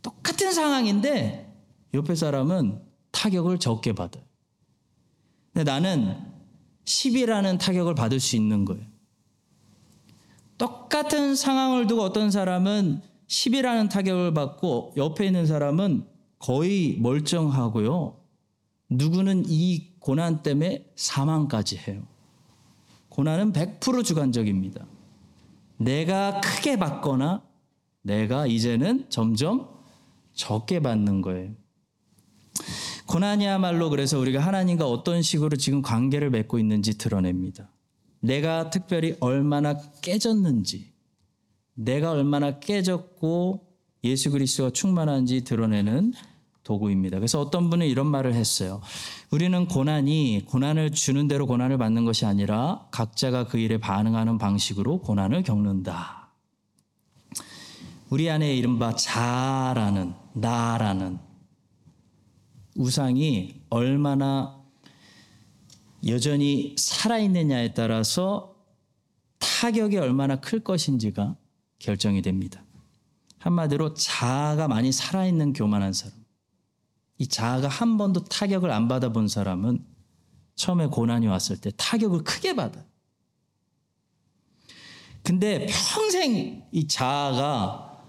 똑같은 0.00 0.52
상황인데 0.52 1.52
옆에 1.92 2.14
사람은 2.14 2.82
타격을 3.10 3.58
적게 3.58 3.92
받아요. 3.92 4.24
근데 5.52 5.70
나는 5.70 6.16
10이라는 6.84 7.58
타격을 7.58 7.94
받을 7.94 8.18
수 8.18 8.36
있는 8.36 8.64
거예요. 8.64 8.86
똑같은 10.56 11.36
상황을 11.36 11.86
두고 11.86 12.02
어떤 12.02 12.30
사람은 12.30 13.02
10이라는 13.26 13.90
타격을 13.90 14.32
받고 14.32 14.94
옆에 14.96 15.26
있는 15.26 15.46
사람은 15.46 16.06
거의 16.38 16.96
멀쩡하고요. 17.00 18.18
누구는 18.88 19.44
이 19.46 19.91
고난 20.02 20.42
때문에 20.42 20.84
사망까지 20.96 21.78
해요. 21.78 22.02
고난은 23.08 23.52
100% 23.52 24.04
주관적입니다. 24.04 24.84
내가 25.76 26.40
크게 26.40 26.76
받거나 26.76 27.42
내가 28.02 28.46
이제는 28.46 29.06
점점 29.08 29.68
적게 30.34 30.80
받는 30.80 31.22
거예요. 31.22 31.52
고난이야말로 33.06 33.90
그래서 33.90 34.18
우리가 34.18 34.40
하나님과 34.40 34.88
어떤 34.88 35.22
식으로 35.22 35.56
지금 35.56 35.82
관계를 35.82 36.30
맺고 36.30 36.58
있는지 36.58 36.98
드러냅니다. 36.98 37.70
내가 38.20 38.70
특별히 38.70 39.16
얼마나 39.20 39.78
깨졌는지, 40.00 40.92
내가 41.74 42.10
얼마나 42.12 42.58
깨졌고 42.58 43.68
예수 44.04 44.30
그리스도가 44.30 44.70
충만한지 44.70 45.44
드러내는 45.44 46.12
도구입니다. 46.64 47.18
그래서 47.18 47.40
어떤 47.40 47.70
분은 47.70 47.86
이런 47.86 48.06
말을 48.06 48.34
했어요. 48.34 48.80
우리는 49.30 49.66
고난이 49.66 50.44
고난을 50.46 50.92
주는 50.92 51.26
대로 51.28 51.46
고난을 51.46 51.78
받는 51.78 52.04
것이 52.04 52.24
아니라 52.24 52.86
각자가 52.90 53.46
그 53.46 53.58
일에 53.58 53.78
반응하는 53.78 54.38
방식으로 54.38 55.00
고난을 55.00 55.42
겪는다. 55.42 56.30
우리 58.10 58.30
안에 58.30 58.54
이른바 58.54 58.94
자라는 58.94 60.14
나라는 60.34 61.18
우상이 62.76 63.62
얼마나 63.70 64.60
여전히 66.06 66.74
살아있느냐에 66.78 67.74
따라서 67.74 68.54
타격이 69.38 69.96
얼마나 69.98 70.36
클 70.36 70.60
것인지가 70.60 71.36
결정이 71.78 72.22
됩니다. 72.22 72.62
한마디로 73.38 73.94
자아가 73.94 74.68
많이 74.68 74.92
살아있는 74.92 75.52
교만한 75.52 75.92
사람. 75.92 76.21
이 77.18 77.28
자아가 77.28 77.68
한 77.68 77.98
번도 77.98 78.24
타격을 78.24 78.70
안 78.70 78.88
받아본 78.88 79.28
사람은 79.28 79.84
처음에 80.54 80.86
고난이 80.86 81.26
왔을 81.26 81.60
때 81.60 81.70
타격을 81.76 82.24
크게 82.24 82.54
받아. 82.54 82.84
근데 85.22 85.66
평생 85.66 86.66
이 86.72 86.88
자아가 86.88 88.02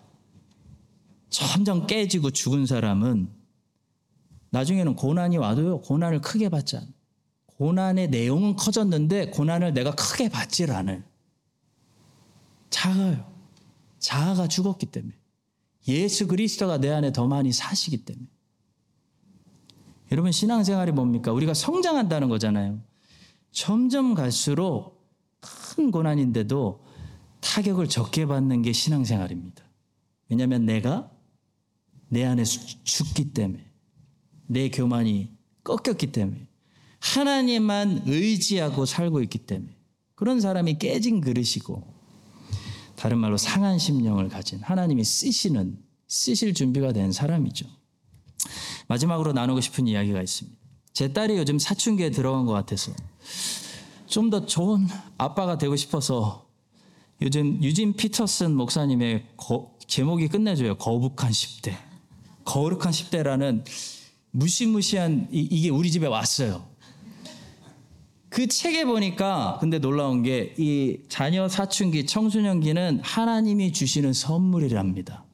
점점 1.29 1.87
깨지고 1.87 2.31
죽은 2.31 2.65
사람은 2.65 3.29
나중에는 4.49 4.95
고난이 4.95 5.37
와도요, 5.37 5.81
고난을 5.81 6.21
크게 6.21 6.49
받지 6.49 6.77
않아. 6.77 6.87
고난의 7.57 8.09
내용은 8.09 8.55
커졌는데 8.55 9.31
고난을 9.31 9.73
내가 9.73 9.95
크게 9.95 10.29
받질 10.29 10.71
않을. 10.71 11.03
자아요. 12.69 13.31
자아가 13.99 14.47
죽었기 14.47 14.87
때문에. 14.87 15.13
예수 15.87 16.27
그리스도가 16.27 16.77
내 16.77 16.89
안에 16.91 17.11
더 17.13 17.27
많이 17.27 17.51
사시기 17.51 18.05
때문에. 18.05 18.27
여러분 20.13 20.31
신앙생활이 20.31 20.91
뭡니까? 20.91 21.31
우리가 21.33 21.55
성장한다는 21.55 22.29
거잖아요. 22.29 22.79
점점 23.51 24.13
갈수록 24.13 25.09
큰 25.39 25.89
고난인데도 25.89 26.85
타격을 27.41 27.89
적게 27.89 28.27
받는 28.27 28.61
게 28.61 28.73
신앙생활입니다. 28.73 29.63
왜냐하면 30.29 30.67
내가 30.67 31.09
내 32.09 32.23
안에 32.25 32.43
죽기 32.43 33.33
때문에 33.33 33.65
내 34.45 34.69
교만이 34.69 35.31
꺾였기 35.63 36.11
때문에 36.11 36.47
하나님만 36.99 38.03
의지하고 38.05 38.85
살고 38.85 39.23
있기 39.23 39.39
때문에 39.39 39.75
그런 40.13 40.39
사람이 40.39 40.77
깨진 40.77 41.21
그릇이고 41.21 41.91
다른 42.95 43.17
말로 43.17 43.37
상한 43.37 43.79
심령을 43.79 44.29
가진 44.29 44.59
하나님이 44.59 45.03
쓰시는 45.03 45.79
쓰실 46.07 46.53
준비가 46.53 46.93
된 46.93 47.11
사람이죠. 47.11 47.65
마지막으로 48.93 49.33
나누고 49.33 49.59
싶은 49.61 49.87
이야기가 49.87 50.21
있습니다. 50.21 50.57
제 50.93 51.11
딸이 51.13 51.37
요즘 51.37 51.57
사춘기에 51.57 52.11
들어간 52.11 52.45
것 52.45 52.53
같아서 52.53 52.91
좀 54.07 54.29
더 54.29 54.45
좋은 54.45 54.87
아빠가 55.17 55.57
되고 55.57 55.75
싶어서 55.75 56.47
요즘 57.21 57.61
유진 57.63 57.93
피터슨 57.93 58.55
목사님의 58.55 59.25
거, 59.37 59.71
제목이 59.87 60.27
끝내줘요. 60.27 60.75
거북한 60.77 61.31
10대. 61.31 61.75
거룩한 62.45 62.91
10대라는 62.91 63.63
무시무시한 64.31 65.27
이, 65.31 65.39
이게 65.39 65.69
우리 65.69 65.89
집에 65.89 66.05
왔어요. 66.05 66.67
그 68.29 68.47
책에 68.47 68.85
보니까 68.85 69.57
근데 69.59 69.79
놀라운 69.79 70.21
게 70.23 70.53
이 70.59 70.99
자녀 71.09 71.47
사춘기 71.47 72.05
청소년기는 72.05 72.99
하나님이 73.03 73.71
주시는 73.73 74.13
선물이랍니다. 74.13 75.25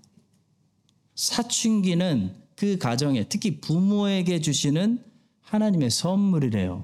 사춘기는 1.15 2.35
그 2.59 2.77
가정에 2.77 3.23
특히 3.29 3.61
부모에게 3.61 4.41
주시는 4.41 5.01
하나님의 5.39 5.89
선물이래요. 5.89 6.83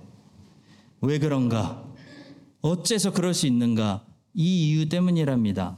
왜 1.02 1.20
그런가? 1.20 1.84
어째서 2.62 3.12
그럴 3.12 3.34
수 3.34 3.46
있는가? 3.46 4.06
이 4.34 4.70
이유 4.70 4.88
때문이랍니다. 4.88 5.78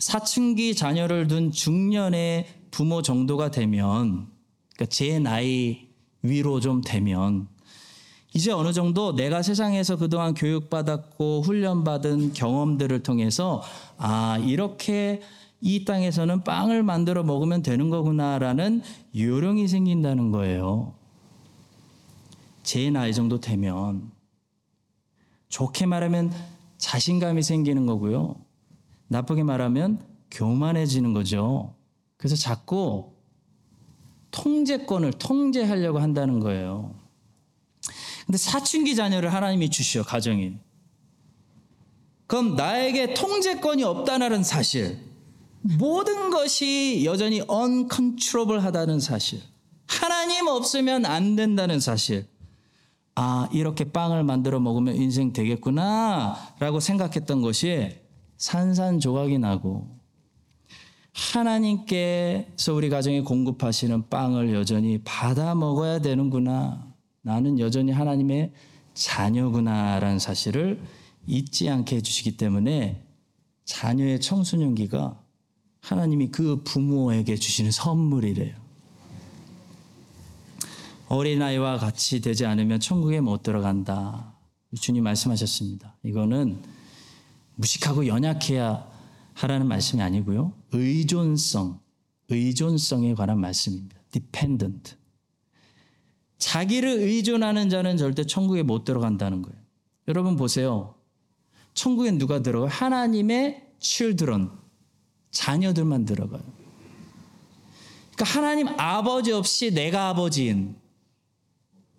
사춘기 0.00 0.74
자녀를 0.74 1.28
둔 1.28 1.52
중년의 1.52 2.48
부모 2.72 3.02
정도가 3.02 3.52
되면, 3.52 4.26
그러니까 4.74 4.86
제 4.86 5.20
나이 5.20 5.90
위로 6.22 6.58
좀 6.58 6.80
되면, 6.80 7.46
이제 8.34 8.50
어느 8.50 8.72
정도 8.72 9.14
내가 9.14 9.42
세상에서 9.42 9.94
그동안 9.94 10.34
교육받았고 10.34 11.42
훈련받은 11.42 12.32
경험들을 12.32 13.04
통해서, 13.04 13.62
아, 13.96 14.38
이렇게 14.44 15.22
이 15.60 15.84
땅에서는 15.84 16.42
빵을 16.44 16.82
만들어 16.82 17.22
먹으면 17.22 17.62
되는 17.62 17.90
거구나라는 17.90 18.82
요령이 19.14 19.68
생긴다는 19.68 20.30
거예요. 20.30 20.94
제 22.62 22.90
나이 22.90 23.12
정도 23.12 23.40
되면 23.40 24.10
좋게 25.48 25.86
말하면 25.86 26.32
자신감이 26.78 27.42
생기는 27.42 27.84
거고요. 27.86 28.36
나쁘게 29.08 29.42
말하면 29.42 30.04
교만해지는 30.30 31.12
거죠. 31.12 31.74
그래서 32.16 32.36
자꾸 32.36 33.12
통제권을 34.30 35.14
통제하려고 35.14 35.98
한다는 35.98 36.38
거예요. 36.40 36.94
근데 38.26 38.38
사춘기 38.38 38.94
자녀를 38.94 39.34
하나님이 39.34 39.70
주시어 39.70 40.04
가정이. 40.04 40.54
그럼 42.28 42.54
나에게 42.54 43.14
통제권이 43.14 43.82
없다는 43.82 44.44
사실. 44.44 45.09
모든 45.62 46.30
것이 46.30 47.02
여전히 47.04 47.42
uncontrollable하다는 47.50 49.00
사실. 49.00 49.40
하나님 49.86 50.46
없으면 50.46 51.04
안 51.04 51.36
된다는 51.36 51.80
사실. 51.80 52.26
아, 53.14 53.48
이렇게 53.52 53.84
빵을 53.84 54.24
만들어 54.24 54.60
먹으면 54.60 54.96
인생 54.96 55.32
되겠구나. 55.32 56.54
라고 56.58 56.80
생각했던 56.80 57.42
것이 57.42 57.90
산산조각이 58.38 59.38
나고, 59.38 60.00
하나님께서 61.12 62.72
우리 62.72 62.88
가정에 62.88 63.20
공급하시는 63.20 64.08
빵을 64.08 64.54
여전히 64.54 65.02
받아 65.04 65.54
먹어야 65.54 65.98
되는구나. 65.98 66.86
나는 67.22 67.58
여전히 67.58 67.92
하나님의 67.92 68.52
자녀구나라는 68.94 70.18
사실을 70.18 70.80
잊지 71.26 71.68
않게 71.68 71.96
해주시기 71.96 72.36
때문에 72.36 73.02
자녀의 73.64 74.20
청소년기가 74.20 75.20
하나님이 75.80 76.28
그 76.28 76.62
부모에게 76.62 77.36
주시는 77.36 77.70
선물이래요. 77.70 78.54
어린아이와 81.08 81.78
같이 81.78 82.20
되지 82.20 82.46
않으면 82.46 82.78
천국에 82.78 83.20
못 83.20 83.42
들어간다. 83.42 84.34
주님 84.78 85.02
말씀하셨습니다. 85.04 85.96
이거는 86.04 86.62
무식하고 87.56 88.06
연약해야 88.06 88.88
하라는 89.34 89.66
말씀이 89.66 90.00
아니고요. 90.02 90.52
의존성, 90.72 91.80
의존성에 92.28 93.14
관한 93.14 93.40
말씀입니다. 93.40 93.96
dependent. 94.12 94.94
자기를 96.38 96.88
의존하는 96.88 97.68
자는 97.70 97.96
절대 97.96 98.24
천국에 98.24 98.62
못 98.62 98.84
들어간다는 98.84 99.42
거예요. 99.42 99.58
여러분 100.08 100.36
보세요. 100.36 100.94
천국엔 101.74 102.18
누가 102.18 102.42
들어가요? 102.42 102.68
하나님의 102.70 103.66
children, 103.80 104.50
자녀들만 105.30 106.04
들어가요. 106.04 106.42
그러니까 108.14 108.24
하나님 108.24 108.68
아버지 108.78 109.32
없이 109.32 109.70
내가 109.72 110.08
아버지인 110.08 110.76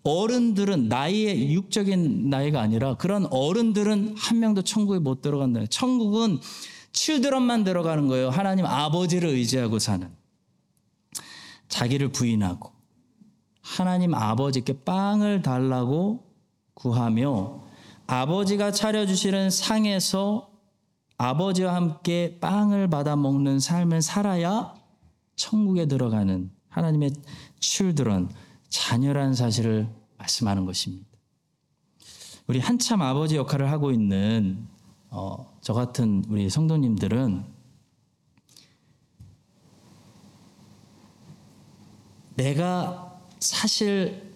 어른들은 0.04 0.88
나이의 0.88 1.52
육적인 1.52 2.28
나이가 2.28 2.60
아니라 2.60 2.96
그런 2.96 3.26
어른들은 3.26 4.16
한 4.16 4.38
명도 4.40 4.62
천국에 4.62 4.98
못 4.98 5.22
들어간다. 5.22 5.64
천국은 5.66 6.40
칠드런만 6.92 7.64
들어가는 7.64 8.08
거예요. 8.08 8.30
하나님 8.30 8.66
아버지를 8.66 9.30
의지하고 9.30 9.78
사는. 9.78 10.08
자기를 11.68 12.12
부인하고 12.12 12.70
하나님 13.62 14.14
아버지께 14.14 14.82
빵을 14.84 15.40
달라고 15.40 16.22
구하며 16.74 17.62
아버지가 18.06 18.72
차려주시는 18.72 19.50
상에서 19.50 20.51
아버지와 21.22 21.74
함께 21.76 22.38
빵을 22.40 22.88
받아 22.88 23.14
먹는 23.14 23.60
삶을 23.60 24.02
살아야 24.02 24.74
천국에 25.36 25.86
들어가는 25.86 26.50
하나님의 26.68 27.12
칠드런 27.60 28.28
자녀라는 28.68 29.34
사실을 29.34 29.88
말씀하는 30.18 30.64
것입니다. 30.64 31.06
우리 32.48 32.58
한참 32.58 33.02
아버지 33.02 33.36
역할을 33.36 33.70
하고 33.70 33.92
있는 33.92 34.66
어, 35.10 35.56
저 35.60 35.74
같은 35.74 36.24
우리 36.28 36.50
성도님들은 36.50 37.44
내가 42.34 43.20
사실 43.38 44.34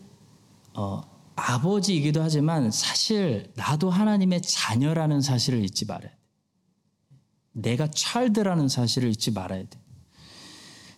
어, 0.74 1.00
아버지이기도 1.34 2.22
하지만 2.22 2.70
사실 2.70 3.52
나도 3.56 3.90
하나님의 3.90 4.42
자녀라는 4.42 5.20
사실을 5.20 5.64
잊지 5.64 5.86
말아야 5.86 6.10
돼. 6.10 6.25
내가 7.56 7.90
찰드라는 7.90 8.68
사실을 8.68 9.08
잊지 9.10 9.30
말아야 9.30 9.62
돼. 9.62 9.78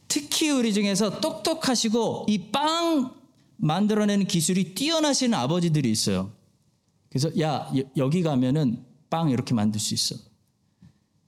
특히 0.09 0.51
우리 0.51 0.73
중에서 0.75 1.21
똑똑하시고 1.21 2.27
이 2.29 2.51
빵 2.51 3.15
만들어내는 3.61 4.27
기술이 4.27 4.75
뛰어나신 4.75 5.35
아버지들이 5.35 5.91
있어요. 5.91 6.33
그래서 7.11 7.29
야 7.41 7.71
여- 7.77 7.83
여기 7.97 8.23
가면은 8.23 8.85
빵 9.11 9.31
이렇게 9.31 9.55
만들 9.55 9.81
수 9.81 9.95
있어. 9.95 10.17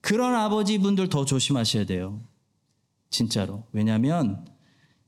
그런 0.01 0.33
아버지분들 0.35 1.09
더 1.09 1.25
조심하셔야 1.25 1.85
돼요. 1.85 2.21
진짜로. 3.09 3.65
왜냐하면 3.71 4.45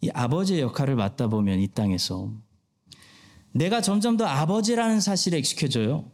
이 0.02 0.10
아버지의 0.14 0.62
역할을 0.62 0.96
맡다 0.96 1.28
보면 1.28 1.60
이 1.60 1.68
땅에서 1.70 2.34
내가 3.54 3.82
점점 3.82 4.18
더 4.18 4.26
아버지라는 4.26 5.00
사실에 5.00 5.38
익숙해져요. 5.40 6.12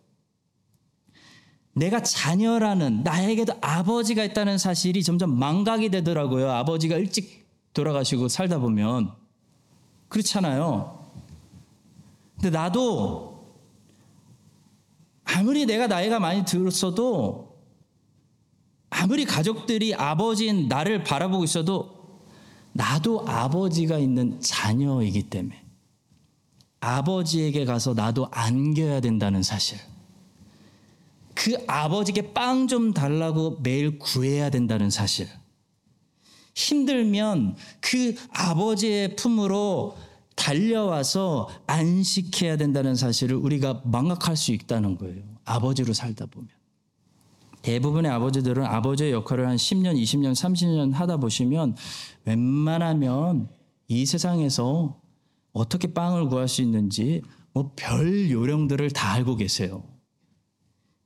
내가 1.80 2.03
자녀라는 2.03 3.03
나에게도 3.03 3.53
아버지가 3.61 4.25
있다는 4.25 4.57
사실이 4.57 5.01
점점 5.01 5.39
망각이 5.39 5.89
되더라고요. 5.89 6.51
아버지가 6.51 6.97
일찍 6.97 7.47
돌아가시고 7.73 8.27
살다 8.27 8.59
보면 8.59 9.13
그렇잖아요. 10.09 11.07
근데 12.36 12.49
나도 12.49 13.55
아무리 15.23 15.65
내가 15.65 15.88
나이가 15.88 16.19
많이 16.19 16.43
들었어도 16.43 17.57
아무리 18.89 19.23
가족들이 19.23 19.95
아버지인 19.95 20.67
나를 20.67 21.03
바라보고 21.05 21.45
있어도 21.45 22.19
나도 22.73 23.25
아버지가 23.25 23.99
있는 23.99 24.41
자녀이기 24.41 25.30
때문에 25.30 25.63
아버지에게 26.82 27.63
가서 27.63 27.93
나도 27.93 28.27
안겨야 28.32 28.99
된다는 28.99 29.43
사실. 29.43 29.80
그 31.39 31.55
아버지께 31.67 32.33
빵 32.33 32.67
좀 32.67 32.93
달라고 32.93 33.59
매일 33.63 33.97
구해야 33.97 34.49
된다는 34.49 34.89
사실. 34.89 35.29
힘들면 36.53 37.55
그 37.79 38.13
아버지의 38.33 39.15
품으로 39.15 39.95
달려와서 40.35 41.47
안식해야 41.65 42.57
된다는 42.57 42.95
사실을 42.95 43.37
우리가 43.37 43.81
망각할 43.85 44.35
수 44.35 44.51
있다는 44.51 44.97
거예요. 44.97 45.23
아버지로 45.45 45.93
살다 45.93 46.25
보면. 46.25 46.49
대부분의 47.61 48.11
아버지들은 48.11 48.65
아버지의 48.65 49.13
역할을 49.13 49.47
한 49.47 49.55
10년, 49.55 49.95
20년, 50.01 50.33
30년 50.33 50.91
하다 50.91 51.17
보시면 51.17 51.75
웬만하면 52.25 53.49
이 53.87 54.05
세상에서 54.05 54.99
어떻게 55.53 55.93
빵을 55.93 56.27
구할 56.27 56.49
수 56.49 56.61
있는지 56.61 57.21
뭐 57.53 57.71
별 57.77 58.29
요령들을 58.29 58.91
다 58.91 59.13
알고 59.13 59.37
계세요. 59.37 59.83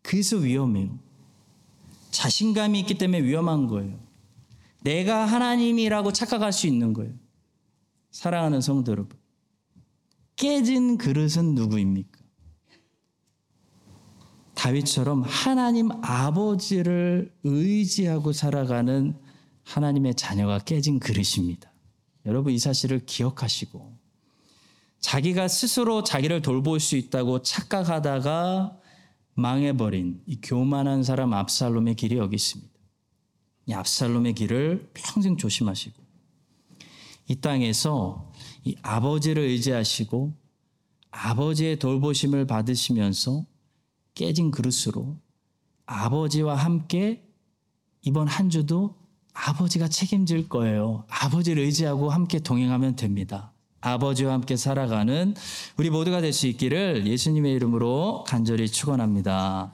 그래서 0.03 0.37
위험해요. 0.37 0.99
자신감이 2.11 2.79
있기 2.81 2.99
때문에 2.99 3.23
위험한 3.23 3.67
거예요. 3.67 3.99
내가 4.81 5.25
하나님이라고 5.25 6.13
착각할 6.13 6.53
수 6.53 6.67
있는 6.67 6.93
거예요. 6.93 7.13
사랑하는 8.11 8.61
성도 8.61 8.91
여러분. 8.91 9.17
깨진 10.35 10.97
그릇은 10.97 11.55
누구입니까? 11.55 12.19
다윗처럼 14.53 15.23
하나님 15.23 15.89
아버지를 16.03 17.33
의지하고 17.43 18.31
살아가는 18.33 19.17
하나님의 19.63 20.15
자녀가 20.15 20.59
깨진 20.59 20.99
그릇입니다. 20.99 21.71
여러분 22.25 22.53
이 22.53 22.59
사실을 22.59 23.05
기억하시고 23.05 23.97
자기가 24.99 25.47
스스로 25.47 26.03
자기를 26.03 26.41
돌볼 26.41 26.79
수 26.79 26.95
있다고 26.95 27.41
착각하다가 27.41 28.77
망해버린 29.35 30.21
이 30.25 30.39
교만한 30.41 31.03
사람 31.03 31.33
압살롬의 31.33 31.95
길이 31.95 32.17
여기 32.17 32.35
있습니다. 32.35 32.71
이 33.65 33.73
압살롬의 33.73 34.33
길을 34.33 34.91
평생 34.93 35.37
조심하시고 35.37 36.03
이 37.29 37.35
땅에서 37.37 38.31
이 38.63 38.75
아버지를 38.81 39.43
의지하시고 39.43 40.33
아버지의 41.11 41.79
돌보심을 41.79 42.45
받으시면서 42.47 43.45
깨진 44.13 44.51
그릇으로 44.51 45.17
아버지와 45.85 46.55
함께 46.55 47.23
이번 48.01 48.27
한 48.27 48.49
주도 48.49 48.95
아버지가 49.33 49.87
책임질 49.87 50.49
거예요. 50.49 51.05
아버지를 51.09 51.63
의지하고 51.63 52.09
함께 52.09 52.39
동행하면 52.39 52.95
됩니다. 52.95 53.52
아버지와 53.83 54.33
함께 54.33 54.55
살아가는 54.55 55.35
우리 55.77 55.89
모두가 55.89 56.21
될 56.21 56.33
수 56.33 56.47
있기를 56.47 57.05
예수님의 57.05 57.53
이름으로 57.53 58.23
간절히 58.27 58.67
축원합니다. 58.67 59.71